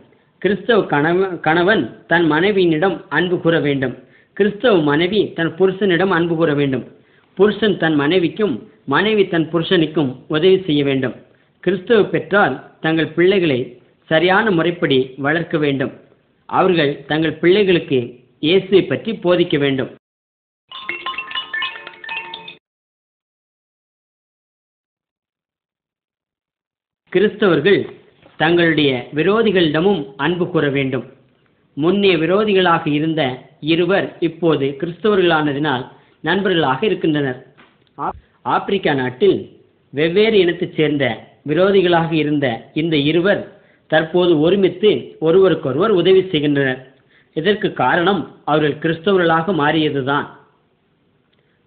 கிறிஸ்தவ 0.43 0.83
கணவன் 0.93 1.41
கணவன் 1.41 1.83
தன் 2.11 2.27
மனைவியினிடம் 2.33 2.97
அன்பு 3.09 3.37
கூற 3.41 3.61
வேண்டும். 3.61 3.95
கிறிஸ்தவ 4.37 4.75
மனைவி 4.91 5.21
தன் 5.39 5.51
புருஷனிடம் 5.59 6.13
அன்பு 6.19 6.37
கூற 6.37 6.53
வேண்டும். 6.55 6.85
புருஷன் 7.39 7.77
தன் 7.83 7.95
மனைவிக்கும் 7.95 8.55
மனைவி 8.95 9.25
தன் 9.33 9.49
புருஷனுக்கும் 9.53 10.11
உதவி 10.29 10.61
செய்ய 10.69 10.85
வேண்டும். 10.85 11.17
கிறிஸ்தவ 11.65 12.05
பெற்றால் 12.05 12.55
தங்கள் 12.81 13.11
பிள்ளைகளை 13.17 13.59
சரியான 14.11 14.51
முறைப்படி 14.51 15.01
வளர்க்க 15.17 15.59
வேண்டும். 15.59 15.93
அவர்கள் 16.49 16.93
தங்கள் 17.07 17.39
பிள்ளைகளுக்கு 17.43 18.01
இயேசுவை 18.39 18.85
பற்றி 18.85 19.13
போதிக்க 19.25 19.59
வேண்டும். 19.59 19.91
கிறிஸ்தவர்கள் 27.15 27.91
தங்களுடைய 28.37 29.09
விரோதிகளிடமும் 29.15 30.13
அன்பு 30.17 30.49
கூற 30.49 30.69
வேண்டும். 30.69 31.05
முன்னே 31.73 32.17
விரோதிகளாக 32.17 32.87
இருந்த 32.87 33.39
இருவர் 33.61 34.17
இப்போது 34.21 34.77
கிறிஸ்தவர்களானதினால் 34.79 35.89
நண்பர்களாக 36.21 36.87
இருக்கின்றனர். 36.87 37.47
ஆப்- 37.99 38.11
ஆப்பிரிக்கா 38.43 38.95
நாட்டில் 38.95 39.61
வெவ்வேறு 39.91 40.39
இனத்தைச் 40.39 40.75
சேர்ந்த 40.75 41.29
விரோதிகளாக 41.49 42.13
இருந்த 42.13 42.71
இந்த 42.75 42.97
இருவர் 42.97 43.61
தற்போது 43.87 44.41
ஒருமித்து 44.41 45.17
ஒருவருக்கொருவர் 45.21 45.91
உதவி 45.91 46.29
செய்கின்றனர். 46.31 46.95
இதற்கு 47.35 47.73
காரணம் 47.73 48.37
அவர்கள் 48.45 48.93
கிறிஸ்தவர்களாக 48.93 49.53
மாறியதுதான். 49.53 50.27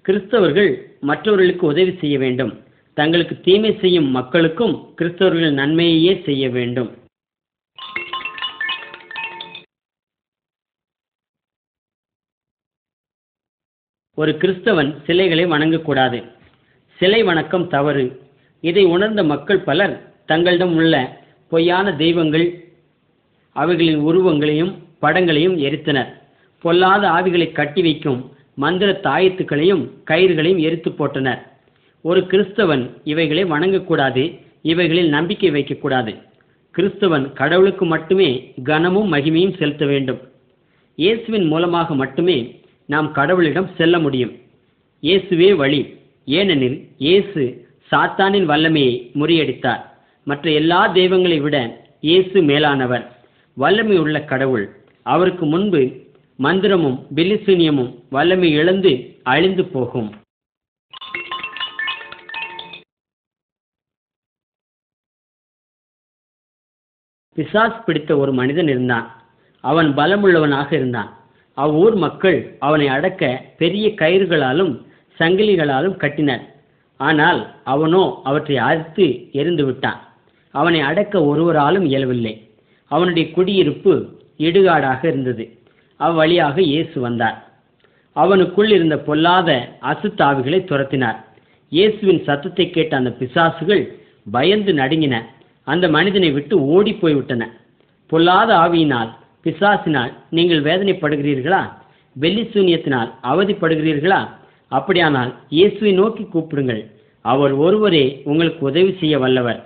கிறிஸ்தவர்கள் 0.08 0.76
மற்றவர்களுக்கு 1.00 1.68
உதவி 1.68 1.98
செய்ய 2.00 2.18
வேண்டும். 2.18 2.64
தங்களுக்கு 3.00 3.42
தீமை 3.42 3.78
செய்யும் 3.80 4.06
மக்களுக்கும் 4.06 4.94
கிறிஸ்தவர்கள் 4.98 5.54
நன்மையையே 5.54 6.24
செய்ய 6.26 6.50
வேண்டும். 6.50 6.92
ஒரு 14.14 14.32
கிறிஸ்தவன் 14.32 15.04
சிலைகளை 15.06 15.46
வணங்கக்கூடாது. 15.46 16.32
சிலை 17.00 17.24
வணக்கம் 17.24 17.68
தவறு. 17.68 18.32
இதை 18.62 18.86
உணர்ந்த 18.86 19.24
மக்கள் 19.24 19.60
பலர் 19.60 19.96
தங்களிடம் 20.26 20.76
உள்ள 20.76 21.24
பொய்யான 21.50 21.96
தெய்வங்கள் 21.96 22.48
அவைகளின் 23.52 24.00
உருவங்களையும் 24.00 24.74
படங்களையும் 25.02 25.58
எரித்தனர். 25.58 26.14
பொல்லாத 26.60 27.08
ஆவிகளை 27.08 27.52
கட்டி 27.52 27.82
வைக்கும் 27.82 28.36
மந்திர 28.56 29.00
தாயத்துக்களையும் 29.04 29.84
கயிறுகளையும் 30.06 30.60
எரித்து 30.60 30.92
போட்டனர். 30.92 31.54
ஒரு 32.08 32.22
கிறிஸ்தவன் 32.32 32.84
இவைகளை 33.04 33.44
வணங்கக்கூடாது 33.44 34.24
இவைகளில் 34.62 35.10
நம்பிக்கை 35.10 35.50
வைக்கக்கூடாது. 35.52 36.12
கிறிஸ்தவன் 36.76 37.26
கடவுளுக்கு 37.34 37.86
மட்டுமே 37.86 38.54
கனமும் 38.64 39.14
மகிமையும் 39.14 39.58
செலுத்த 39.58 39.86
வேண்டும். 39.86 40.20
இயேசுவின் 40.96 41.48
மூலமாக 41.52 41.96
மட்டுமே 41.96 42.38
நாம் 42.86 43.08
கடவுளிடம் 43.16 43.70
செல்ல 43.78 44.00
முடியும். 44.00 44.34
இயேசுவே 45.04 45.56
வழி. 45.56 45.82
ஏனெனில் 46.26 46.78
இயேசு 46.98 47.44
சாத்தானின் 47.92 48.48
வல்லமையை 48.52 48.94
முறியடித்தார். 49.22 49.82
மற்ற 50.28 50.52
எல்லா 50.52 50.88
தெய்வங்களை 50.88 51.40
விட 51.40 51.58
இயேசு 52.02 52.42
மேலானவர். 52.42 53.06
வல்லமை 53.58 53.98
உள்ள 53.98 54.20
கடவுள். 54.32 54.66
அவருக்கு 55.04 55.46
முன்பு 55.46 55.82
மந்திரமும் 56.44 57.00
பில்லிசூனியமும் 57.16 57.92
வல்லமை 58.10 58.52
இழந்து 58.52 58.94
அழிந்து 59.24 59.66
போகும். 59.66 60.10
பிசாஸ் 67.38 67.84
பிடித்த 67.86 68.12
ஒரு 68.18 68.34
மனிதன் 68.34 68.68
இருந்தான். 68.68 69.08
அவன் 69.64 69.90
பலமுள்ளவனாக 69.98 70.70
இருந்தான். 70.74 71.10
அவ்வூர் 71.58 71.96
மக்கள் 71.96 72.56
அவனை 72.60 72.88
அடக்க 72.88 73.24
பெரிய 73.58 73.86
கயிறுகளாலும் 74.02 74.74
சங்கிலிகளாலும் 75.20 75.96
கட்டினர். 76.04 76.44
ஆனால் 77.00 77.40
அவனோ 77.64 78.04
அவற்றை 78.24 78.58
அறுத்து 78.58 79.06
எரிந்து 79.32 79.66
விட்டான். 79.66 80.00
அவனை 80.52 80.80
அடக்க 80.82 81.24
ஒருவராலும் 81.24 81.86
இயலவில்லை. 81.86 82.48
அவனுடைய 82.92 83.26
குடியிருப்பு 83.32 83.94
இடுகாடாக 84.40 85.02
இருந்தது. 85.06 85.46
அவ்வழியாக 86.00 86.58
இயேசு 86.62 86.98
வந்தார். 87.00 87.38
அவனுக்குள் 88.16 88.70
இருந்த 88.70 88.98
பொல்லாத 88.98 89.50
அசுத்தாவிகளை 89.92 90.60
துரத்தினார். 90.72 91.18
இயேசுவின் 91.72 92.22
சத்தத்தை 92.24 92.70
கேட்ட 92.70 92.94
அந்த 92.98 93.12
பிசாசுகள் 93.20 93.84
பயந்து 94.32 94.74
நடுங்கின. 94.74 95.16
அந்த 95.68 95.86
மனிதனை 95.96 96.32
விட்டு 96.32 96.56
ஓடி 96.76 96.94
போய்விட்டன. 96.94 97.44
பொல்லாத 98.12 98.50
ஆவியினால் 98.64 99.12
பிசாசினால் 99.44 100.12
நீங்கள் 100.38 100.62
வேதனைப்படுகிறீர்களா? 100.68 101.62
வெள்ளி 102.16 102.44
சூன்யத்தினால் 102.54 103.10
அவதிப்படுகிறீர்களா? 103.32 104.20
அப்படியானால் 104.78 105.32
இயேசுவை 105.50 105.94
நோக்கி 105.94 106.24
கூப்பிடுங்கள். 106.24 106.84
அவர் 107.26 107.54
ஒருவரே 107.66 108.06
உங்களுக்கு 108.24 108.62
உதவி 108.66 108.92
செய்ய 109.00 109.16
வல்லவர். 109.24 109.62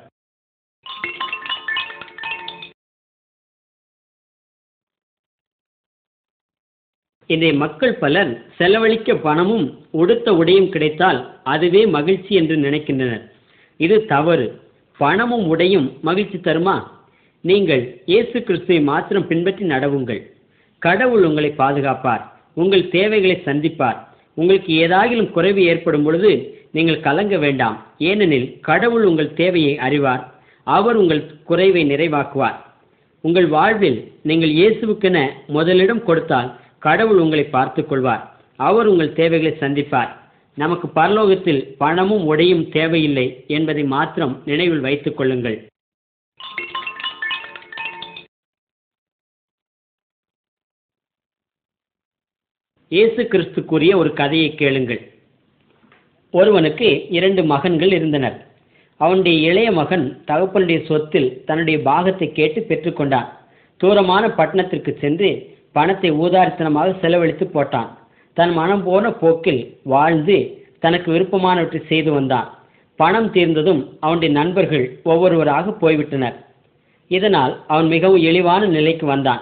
இன்றைய 7.33 7.53
மக்கள் 7.63 7.93
பலர் 8.03 8.31
செலவழிக்க 8.57 9.15
பணமும் 9.25 9.65
உடுத்த 9.91 10.27
உடையும் 10.39 10.71
கிடைத்தால் 10.73 11.19
அதுவே 11.53 11.81
மகிழ்ச்சி 11.97 12.33
என்று 12.35 12.55
நினைக்கின்றனர். 12.55 13.25
இது 13.79 13.97
தவறு. 14.13 14.47
பணமும் 15.01 15.45
உடையும் 15.47 15.87
மகிழ்ச்சி 16.07 16.37
தருமா? 16.37 16.75
நீங்கள் 17.43 17.83
இயேசு 18.11 18.37
கிறிஸ்துவை 18.47 18.79
மாத்திரம் 18.81 19.27
பின்பற்றி 19.29 19.65
நடவுங்கள். 19.65 20.21
கடவுள் 20.85 21.23
உங்களை 21.29 21.49
பாதுகாப்பார். 21.61 22.23
உங்கள் 22.61 22.89
தேவைகளை 22.95 23.35
சந்திப்பார். 23.45 23.99
உங்களுக்கு 24.33 24.71
ஏதாகிலும் 24.85 25.33
குறைவு 25.35 25.61
ஏற்படும் 25.71 26.03
பொழுது 26.03 26.31
நீங்கள் 26.71 27.03
கலங்க 27.07 27.37
வேண்டாம். 27.37 27.77
ஏனெனில் 28.09 28.47
கடவுள் 28.69 29.05
உங்கள் 29.09 29.35
தேவையை 29.41 29.73
அறிவார். 29.87 30.23
அவர் 30.63 30.97
உங்கள் 31.01 31.23
குறைவை 31.49 31.83
நிறைவாக்குவார். 31.91 32.57
உங்கள் 33.23 33.47
வாழ்வில் 33.55 33.99
நீங்கள் 34.29 34.53
இயேசுவுக்கென 34.59 35.17
முதலிடம் 35.55 36.03
கொடுத்தால் 36.03 36.49
கடவுள் 36.87 37.19
உங்களை 37.23 37.45
பார்த்துக் 37.55 37.89
கொள்வார். 37.89 38.23
அவர் 38.67 38.87
உங்கள் 38.87 39.17
தேவைகளை 39.19 39.53
சந்திப்பார். 39.63 40.11
நமக்கு 40.61 40.87
பரலோகத்தில் 40.95 41.61
பணமும் 41.81 42.23
உடையும் 42.31 42.63
தேவையில்லை 42.75 43.25
என்பதை 43.57 43.83
மாத்திரம் 43.93 44.33
நினைவில் 44.45 44.85
வைத்துக் 44.85 45.17
கொள்ளுங்கள். 45.17 45.57
இயேசு 52.91 53.21
கிறிஸ்து 53.27 53.61
கூறிய 53.71 53.97
ஒரு 53.97 54.11
கதையை 54.19 54.49
கேளுங்கள். 54.61 55.01
ஒருவனுக்கு 56.33 56.87
இரண்டு 57.17 57.41
மகன்கள் 57.53 57.91
இருந்தனர். 57.91 58.37
அவனுடைய 58.97 59.37
இளைய 59.49 59.69
மகன் 59.81 60.05
தகப்பனுடைய 60.29 60.79
சொத்தில் 60.89 61.29
தன்னுடைய 61.45 61.77
பாகத்தை 61.89 62.27
கேட்டு 62.39 62.61
பெற்றுக்கொண்டான். 62.69 63.29
தூரமான 63.77 64.23
பட்டணத்திற்கு 64.39 64.93
சென்று 65.03 65.29
பணத்தை 65.71 66.11
ஊதாரித்தனமாக 66.23 66.99
செலவழித்து 67.01 67.47
போட்டான். 67.55 67.89
தன் 68.39 68.53
மனம் 68.53 68.83
போன 68.83 69.11
போக்கில் 69.11 69.61
வாழ்ந்து 69.83 70.35
தனக்கு 70.79 71.07
விருப்பமானவற்றை 71.11 71.79
செய்து 71.87 72.11
வந்தான். 72.11 72.47
பணம் 72.95 73.31
தீர்ந்ததும் 73.33 73.81
அவனுடைய 73.99 74.33
நண்பர்கள் 74.33 74.85
ஒவ்வொருவராக 75.03 75.73
போய்விட்டனர். 75.81 76.37
இதனால் 77.07 77.53
அவன் 77.67 77.87
மிகவும் 77.87 78.21
இழிவான 78.21 78.65
நிலைக்கு 78.65 79.05
வந்தான். 79.05 79.41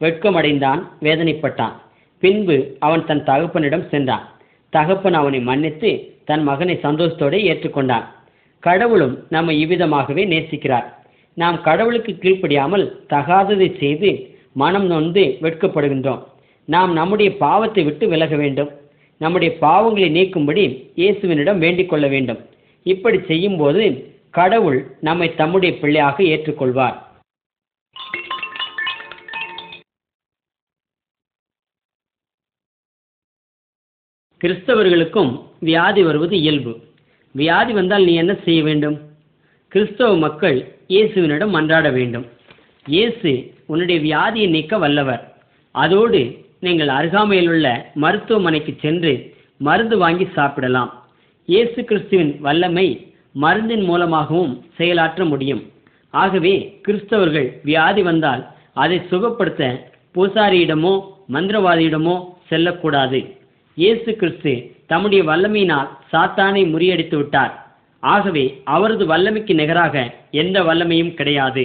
வெட்கமடைந்தான் 0.00 0.80
வேதனைப்பட்டான். 1.02 1.74
பின்பு 2.22 2.76
அவன் 2.78 3.04
தன் 3.04 3.24
தகப்பனிடம் 3.24 3.88
சென்றான். 3.88 4.24
தகப்பன் 4.70 5.14
அவனை 5.14 5.40
மன்னித்து 5.40 5.90
தன் 6.24 6.42
மகனை 6.42 6.78
சந்தோஷத்தோடு 6.82 7.38
ஏற்றுக்கொண்டான். 7.50 8.06
கடவுளும் 8.58 9.24
நம்மை 9.28 9.66
இவ்விதமாகவே 9.66 10.24
நேசிக்கிறார். 10.34 10.88
நாம் 11.34 11.62
கடவுளுக்கு 11.62 12.12
கீழ்ப்படியாமல் 12.12 12.92
தகாததை 13.08 13.78
செய்து 13.78 14.10
மனம் 14.52 14.86
நொந்து 14.86 15.38
வெட்கப்படுகின்றோம். 15.42 16.24
நாம் 16.74 16.92
நம்முடைய 16.92 17.30
பாவத்தை 17.36 17.82
விட்டு 17.84 18.04
விலக 18.08 18.36
வேண்டும். 18.36 18.70
நம்முடைய 19.20 19.50
பாவங்களை 19.60 20.08
நீக்கும்படி 20.16 20.64
இயேசுவினிடம் 21.00 21.62
வேண்டிக் 21.64 21.90
கொள்ள 21.90 22.06
வேண்டும். 22.14 22.40
இப்படி 22.82 23.18
செய்யும்போது 23.30 23.84
கடவுள் 24.30 24.78
நம்மை 25.00 25.28
தம்முடைய 25.34 25.72
பிள்ளையாக 25.80 26.22
ஏற்றுக்கொள்வார். 26.32 26.96
கிறிஸ்தவர்களுக்கும் 34.40 35.30
வியாதி 35.68 36.02
வருவது 36.02 36.34
இயல்பு. 36.40 36.72
வியாதி 37.34 37.72
வந்தால் 37.78 38.04
நீ 38.08 38.12
என்ன 38.14 38.34
செய்ய 38.44 38.60
வேண்டும்? 38.68 38.98
கிறிஸ்தவ 39.72 40.10
மக்கள் 40.16 40.58
இயேசுவினிடம் 40.94 41.54
மன்றாட 41.56 41.88
வேண்டும். 41.92 42.26
இயேசு 42.86 43.32
உன்னுடைய 43.66 43.98
வியாதியை 44.08 44.48
நீக்க 44.56 44.78
வல்லவர். 44.84 45.24
அதோடு 45.74 46.20
நீங்கள் 46.60 46.88
அருகாமையில் 46.88 47.48
உள்ள 47.48 47.66
மருத்துவமனைக்கு 47.94 48.74
சென்று 48.84 49.12
மருந்து 49.56 49.98
வாங்கி 49.98 50.26
சாப்பிடலாம். 50.36 50.90
இயேசு 51.46 51.84
கிறிஸ்துவின் 51.84 52.40
வல்லமை 52.40 52.88
மருந்தின் 53.34 53.84
மூலமாகவும் 53.84 54.64
செயலாற்ற 54.76 55.24
முடியும். 55.24 55.62
ஆகவே 56.10 56.54
கிறிஸ்தவர்கள் 56.86 57.48
வியாதி 57.62 58.02
வந்தால் 58.02 58.42
அதை 58.74 58.98
சுகப்படுத்த 59.10 59.62
பூசாரியிடமோ 60.14 60.94
மந்திரவாதியிடமோ 61.34 62.16
செல்லக்கூடாது. 62.48 63.20
இயேசு 63.76 64.10
கிறிஸ்து 64.16 64.52
தம்முடைய 64.86 65.22
வல்லமையினால் 65.24 65.88
சாத்தானை 66.12 66.62
முறியடித்து 66.74 67.16
விட்டார். 67.16 67.52
ஆகவே 68.02 68.44
அவரது 68.64 69.04
வல்லமைக்கு 69.06 69.54
நிகராக 69.54 69.94
எந்த 70.30 70.58
வல்லமையும் 70.62 71.14
கிடையாது. 71.14 71.64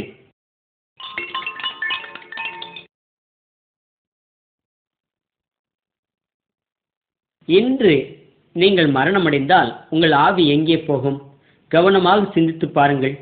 இன்று 7.47 7.93
நீங்கள் 8.55 8.89
மரணமடைந்தால் 8.97 9.69
உங்கள் 9.89 10.11
ஆவி 10.25 10.43
எங்கே 10.47 10.77
போகும்? 10.79 11.19
கவனமாக 11.71 12.25
சிந்தித்து 12.33 12.69
பாருங்கள். 12.69 13.15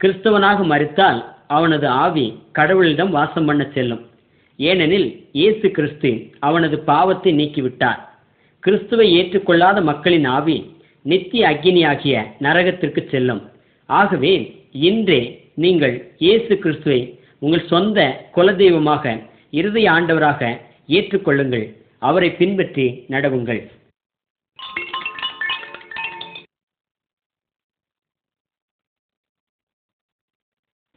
கிறிஸ்தவனாக 0.00 0.62
மறித்தால் 0.72 1.20
அவனது 1.56 1.88
ஆவி 2.04 2.26
கடவுளிடம் 2.58 3.12
வாசம் 3.16 3.44
பண்ண 3.44 3.62
செல்லும். 3.74 4.02
ஏனெனில் 4.58 5.08
இயேசு 5.32 5.66
கிறிஸ்து 5.70 6.10
அவனது 6.38 6.78
பாவத்தை 6.90 7.32
நீக்கிவிட்டார். 7.40 8.00
கிறிஸ்துவை 8.60 9.06
ஏற்றுக்கொள்ளாத 9.18 9.80
மக்களின் 9.80 10.26
ஆவி 10.36 10.56
நித்திய 11.02 11.48
அக்னியாகிய 11.48 12.16
நரகத்திற்கு 12.46 13.02
செல்லும். 13.10 13.42
ஆகவே 13.88 14.32
இன்றே 14.88 15.20
நீங்கள் 15.54 15.94
இயேசு 16.18 16.52
கிறிஸ்துவை 16.58 17.00
உங்கள் 17.38 17.68
சொந்த 17.72 17.98
குலதெய்வமாக 18.36 19.04
இருதய 19.50 19.90
ஆண்டவராக 19.90 20.50
ஏற்றுக்கொள்ளுங்கள். 20.86 21.66
அவரை 22.02 22.30
பின்பற்றி 22.32 22.86
நடவுங்கள். 23.08 23.60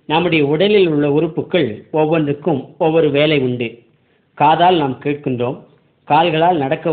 நம்முடைய 0.06 0.46
உடலில் 0.46 0.88
உள்ள 0.88 1.12
உறுப்புகள் 1.12 1.68
ஒவ்வொன்றுக்கும் 1.92 2.62
ஒவ்வொரு 2.78 3.10
வேலை 3.12 3.40
உண்டு. 3.40 3.68
காதால் 4.38 4.78
நாம் 4.78 5.02
கேட்கின்றோம் 5.04 5.58
கால்களால் 6.08 6.58
நடக்க 6.58 6.88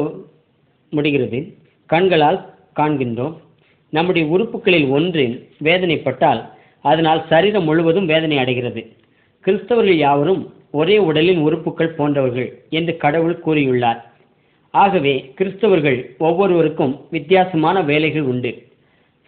முடிகிறது 0.92 1.38
கண்களால் 1.86 2.38
காண்கின்றோம். 2.76 3.34
நம்முடைய 3.92 4.24
உறுப்புகளில் 4.28 4.88
ஒன்று 4.88 5.24
வேதனைப்பட்டால் 5.62 6.40
அதனால் 6.80 7.26
சரீரம் 7.28 7.64
முழுவதும் 7.64 8.06
வேதனை 8.06 8.38
அடைகிறது. 8.38 8.82
கிறிஸ்தவர்கள் 9.44 10.00
யாவரும் 10.06 10.42
ஒரே 10.70 10.98
உடலின் 10.98 11.38
உறுப்புகள் 11.38 11.96
போன்றவர்கள் 11.98 12.58
என்று 12.70 12.96
கடவுள் 12.96 13.42
கூறியுள்ளார். 13.46 14.00
ஆகவே 14.70 15.32
கிறிஸ்தவர்கள் 15.38 16.16
ஒவ்வொருவருக்கும் 16.18 17.00
வித்தியாசமான 17.10 17.80
வேலைகள் 17.82 18.22
உண்டு. 18.22 18.62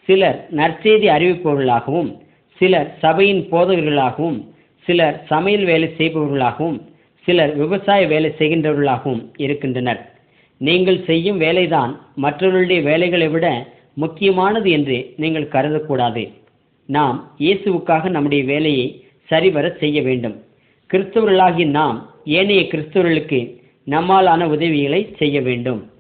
சிலர் 0.03 0.47
நற்செய்தி 0.51 1.09
அறிவிப்பவர்களாகவும் 1.09 2.11
சிலர் 2.57 2.99
சபையின் 3.01 3.43
போதகர்களாகவும் 3.51 4.39
சிலர் 4.87 5.25
சமையல் 5.27 5.65
வேலை 5.65 5.89
செய்பவர்களாகவும் 5.99 6.81
சிலர் 7.21 7.57
விவசாய 7.57 8.07
வேலை 8.07 8.31
செய்கின்றவர்களாகவும் 8.39 9.23
இருக்கின்றனர். 9.37 10.11
நீங்கள் 10.57 11.05
செய்யும் 11.05 11.41
வேலைதான் 11.41 11.93
மற்றவர்களுடைய 12.15 12.83
வேலைகளை 12.83 13.29
விட 13.29 13.67
முக்கியமானது 13.95 14.71
என்று 14.71 15.15
நீங்கள் 15.17 15.53
கருதக்கூடாது. 15.55 16.33
நாம் 16.87 17.33
இயேசுவுக்காக 17.39 18.11
நம்முடைய 18.11 18.45
வேலையை 18.45 19.05
சரிவர 19.25 19.77
செய்ய 19.81 20.03
வேண்டும். 20.03 20.42
கிறிஸ்தவர்களாகிய 20.93 21.67
நாம் 21.67 21.99
ஏனைய 22.25 22.63
கிறிஸ்தவர்களுக்கு 22.63 23.39
நம்மாலான 23.87 24.45
உதவிகளை 24.45 25.15
செய்ய 25.17 25.37
வேண்டும். 25.41 25.91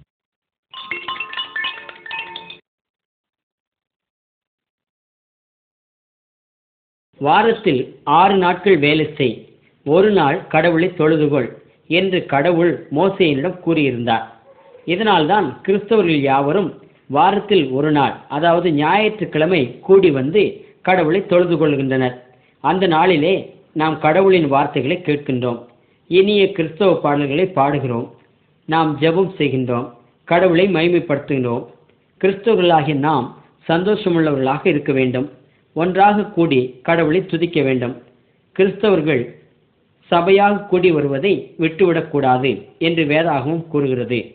வாரத்தில் 7.18 7.80
ஆறு 8.04 8.36
நாட்கள் 8.36 8.78
வேலை 8.78 9.06
செய் 9.14 9.34
ஒரு 9.86 10.10
நாள் 10.10 10.46
கடவுளை 10.46 10.88
தொழுதுகொள் 10.98 11.48
என்று 11.86 12.26
கடவுள் 12.26 12.72
மோசையினிடம் 12.90 13.58
கூறியிருந்தார். 13.66 14.26
இதனால்தான் 14.84 15.48
கிறிஸ்தவர்கள் 15.66 16.20
யாவரும் 16.20 16.70
வாரத்தில் 17.06 17.64
ஒரு 17.70 17.90
நாள் 17.90 18.14
அதாவது 18.28 18.72
ஞாயிற்றுக்கிழமை 18.72 19.80
கூடி 19.80 20.10
வந்து 20.10 20.42
கடவுளை 20.82 21.26
தொழுது 21.26 21.56
கொள்கின்றனர். 21.56 22.16
அந்த 22.60 22.86
நாளிலே 22.86 23.34
நாம் 23.72 23.98
கடவுளின் 24.00 24.48
வார்த்தைகளை 24.48 24.96
கேட்கின்றோம். 24.96 25.66
இனிய 26.06 26.52
கிறிஸ்தவ 26.52 27.00
பாடல்களை 27.00 27.44
பாடுகிறோம். 27.44 28.10
நாம் 28.64 28.98
ஜெபம் 29.00 29.32
செய்கின்றோம். 29.38 29.92
கடவுளை 30.24 30.68
மைமைப்படுத்துகின்றோம் 30.68 31.66
கிறிஸ்தவர்களாகிய 32.20 32.94
நாம் 32.94 33.42
சந்தோஷமுள்ளவர்களாக 33.68 34.66
இருக்க 34.66 34.92
வேண்டும். 34.92 35.30
ஒன்றாக 35.72 36.24
கூடி 36.24 36.78
கடவுளை 36.82 37.26
துதிக்க 37.26 37.62
வேண்டும். 37.62 38.02
கிறிஸ்தவர்கள் 38.58 39.34
சபையாக 40.10 40.66
கூடி 40.66 40.90
வருவதை 40.90 41.54
விட்டுவிடக்கூடாது 41.58 42.68
என்று 42.78 43.04
வேதாகமும் 43.04 43.66
கூறுகிறது. 43.66 44.34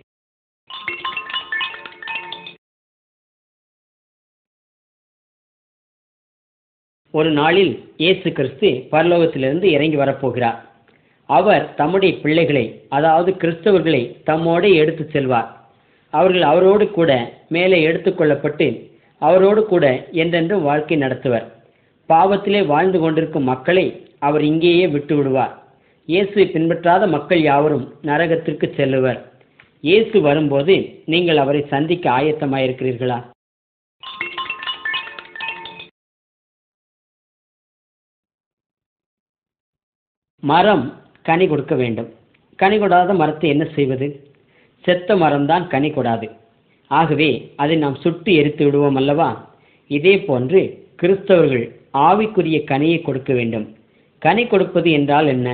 ஒரு 7.13 7.29
நாளில் 7.39 7.73
இயேசு 8.03 8.27
கிறிஸ்து 8.37 8.69
பரலோகத்திலிருந்து 8.93 9.67
இறங்கி 9.75 9.97
வரப்போகிறார். 10.01 10.57
அவர் 11.29 11.63
தம்முடைய 11.79 12.11
பிள்ளைகளை 12.23 12.63
அதாவது 12.97 13.31
கிறிஸ்தவர்களை 13.41 14.01
தம்மோடு 14.29 14.69
எடுத்து 14.81 15.03
செல்வார். 15.15 15.49
அவர்கள் 16.13 16.45
அவரோடு 16.51 16.85
கூட 16.97 17.11
மேலே 17.55 17.77
எடுத்துக்கொள்ளப்பட்டு 17.89 18.67
அவரோடு 19.21 19.61
கூட 19.71 19.85
என்றென்றும் 20.21 20.65
வாழ்க்கை 20.69 20.97
நடத்துவர். 21.05 21.45
பாவத்திலே 22.09 22.61
வாழ்ந்து 22.73 22.99
கொண்டிருக்கும் 23.03 23.49
மக்களை 23.51 23.85
அவர் 24.27 24.43
இங்கேயே 24.51 24.85
விட்டு 24.95 25.15
விடுவார் 25.17 25.55
இயேசுவை 26.07 26.45
பின்பற்றாத 26.53 27.03
மக்கள் 27.15 27.41
யாவரும் 27.49 27.87
நரகத்திற்கு 28.09 28.67
செல்லுவர். 28.77 29.19
இயேசு 29.83 30.17
வரும்போது 30.27 30.75
நீங்கள் 31.13 31.41
அவரை 31.43 31.61
சந்திக்க 31.73 32.05
ஆயத்தமாயிருக்கிறீர்களா? 32.19 33.17
மரம் 40.51 40.83
கனி 41.21 41.45
கொடுக்க 41.47 41.75
வேண்டும். 41.75 42.09
கனி 42.59 42.77
கொடாத 42.79 43.15
மரத்தை 43.15 43.47
என்ன 43.49 43.65
செய்வது? 43.75 44.07
செத்த 44.85 45.15
மரம்தான் 45.15 45.63
கனி 45.67 45.89
கொடாது. 45.89 46.27
ஆகவே 46.91 47.29
அதை 47.55 47.75
நாம் 47.75 47.95
சுட்டு 47.95 48.31
எரித்து 48.33 48.65
விடுவோம் 48.65 48.95
அல்லவா? 48.95 49.29
இதே 49.91 50.13
போன்று 50.19 50.61
கிறிஸ்தவர்கள் 51.01 51.65
ஆவிக்குரிய 51.93 52.59
கனியை 52.71 53.01
கொடுக்க 53.01 53.33
வேண்டும். 53.33 53.65
கனி 54.21 54.43
கொடுப்பது 54.45 54.91
என்றால் 54.91 55.27
என்ன? 55.27 55.47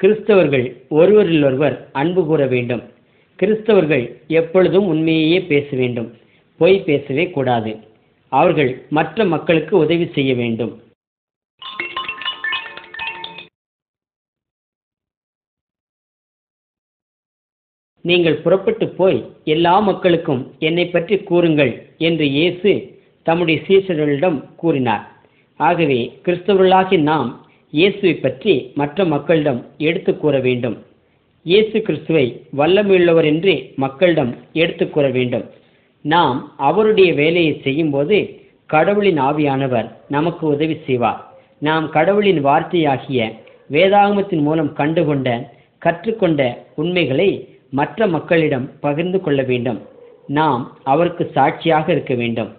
கிறிஸ்தவர்கள் 0.00 0.66
ஒருவரிலொருவர் 0.90 1.76
அன்பு 1.92 2.22
கூற 2.26 2.46
வேண்டும். 2.46 2.82
கிறிஸ்தவர்கள் 3.38 4.04
எப்பொழுதும் 4.26 4.86
உண்மையையே 4.86 5.40
பேச 5.46 5.68
வேண்டும். 5.76 6.08
பொய் 6.60 6.78
பேசவே 6.86 7.26
கூடாது. 7.30 7.72
அவர்கள் 8.32 8.72
மற்ற 8.90 9.24
மக்களுக்கு 9.24 9.74
உதவி 9.78 10.06
செய்ய 10.14 10.32
வேண்டும். 10.34 10.72
நீங்கள் 18.04 18.42
புறப்பட்டு 18.44 18.86
போய் 18.98 19.18
எல்லா 19.54 19.74
மக்களுக்கும் 19.88 20.42
என்னை 20.68 20.84
பற்றி 20.86 21.16
கூறுங்கள் 21.30 21.72
என்று 22.08 22.26
இயேசு 22.38 22.70
தம்முடைய 23.26 23.58
சீசர்களிடம் 23.66 24.38
கூறினார். 24.62 25.04
ஆகவே 25.60 25.98
கிறிஸ்தவர்களாகி 26.24 26.96
நாம் 27.10 27.28
இயேசுவை 27.72 28.14
பற்றி 28.14 28.54
மற்ற 28.80 29.04
மக்களிடம் 29.12 29.60
எடுத்து 29.88 30.12
கூற 30.22 30.34
வேண்டும். 30.46 30.76
இயேசு 31.46 31.76
கிறிஸ்துவை 31.86 32.26
வல்லமையுள்ளவர் 32.58 33.28
என்று 33.32 33.54
மக்களிடம் 33.84 34.32
எடுத்து 34.62 34.84
கூற 34.90 35.06
வேண்டும். 35.18 35.46
நாம் 36.04 36.38
அவருடைய 36.68 37.10
வேலையை 37.22 37.54
செய்யும்போது 37.66 38.18
கடவுளின் 38.70 39.20
ஆவியானவர் 39.28 39.88
நமக்கு 40.08 40.44
உதவி 40.46 40.76
செய்வார். 40.86 41.20
நாம் 41.68 41.86
கடவுளின் 41.96 42.40
வார்த்தையாகிய 42.48 43.20
வேதாகமத்தின் 43.70 44.44
மூலம் 44.48 44.70
கண்டுகொண்ட 44.80 45.28
கற்றுக்கொண்ட 45.82 46.42
உண்மைகளை 46.80 47.30
மற்ற 47.78 48.06
மக்களிடம் 48.14 48.66
பகிர்ந்து 48.86 49.18
கொள்ள 49.20 49.40
வேண்டும். 49.50 49.80
நாம் 50.38 50.62
அவருக்கு 50.92 51.24
சாட்சியாக 51.36 51.86
இருக்க 51.92 52.14
வேண்டும். 52.22 52.50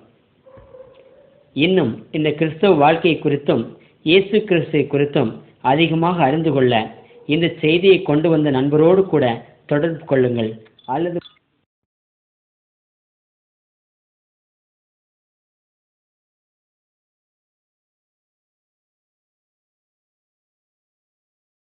இன்னும் 1.56 1.92
இந்த 2.18 2.30
கிறிஸ்தவ 2.40 2.76
வாழ்க்கை 2.84 3.14
குறித்தும் 3.24 3.64
இயேசு 4.10 4.38
கிறிஸ்துவை 4.50 4.84
குறித்தும் 4.94 5.32
அதிகமாக 5.72 6.24
அறிந்து 6.28 6.52
கொள்ள 6.56 6.74
இந்த 7.34 7.48
செய்தியை 7.62 8.00
கொண்டு 8.10 8.30
வந்த 8.34 8.52
நண்பரோடு 8.52 9.04
கூட 9.14 9.26
தொடர்பு 9.72 10.06
கொள்ளுங்கள். 10.06 10.52
அல்லது 10.96 11.20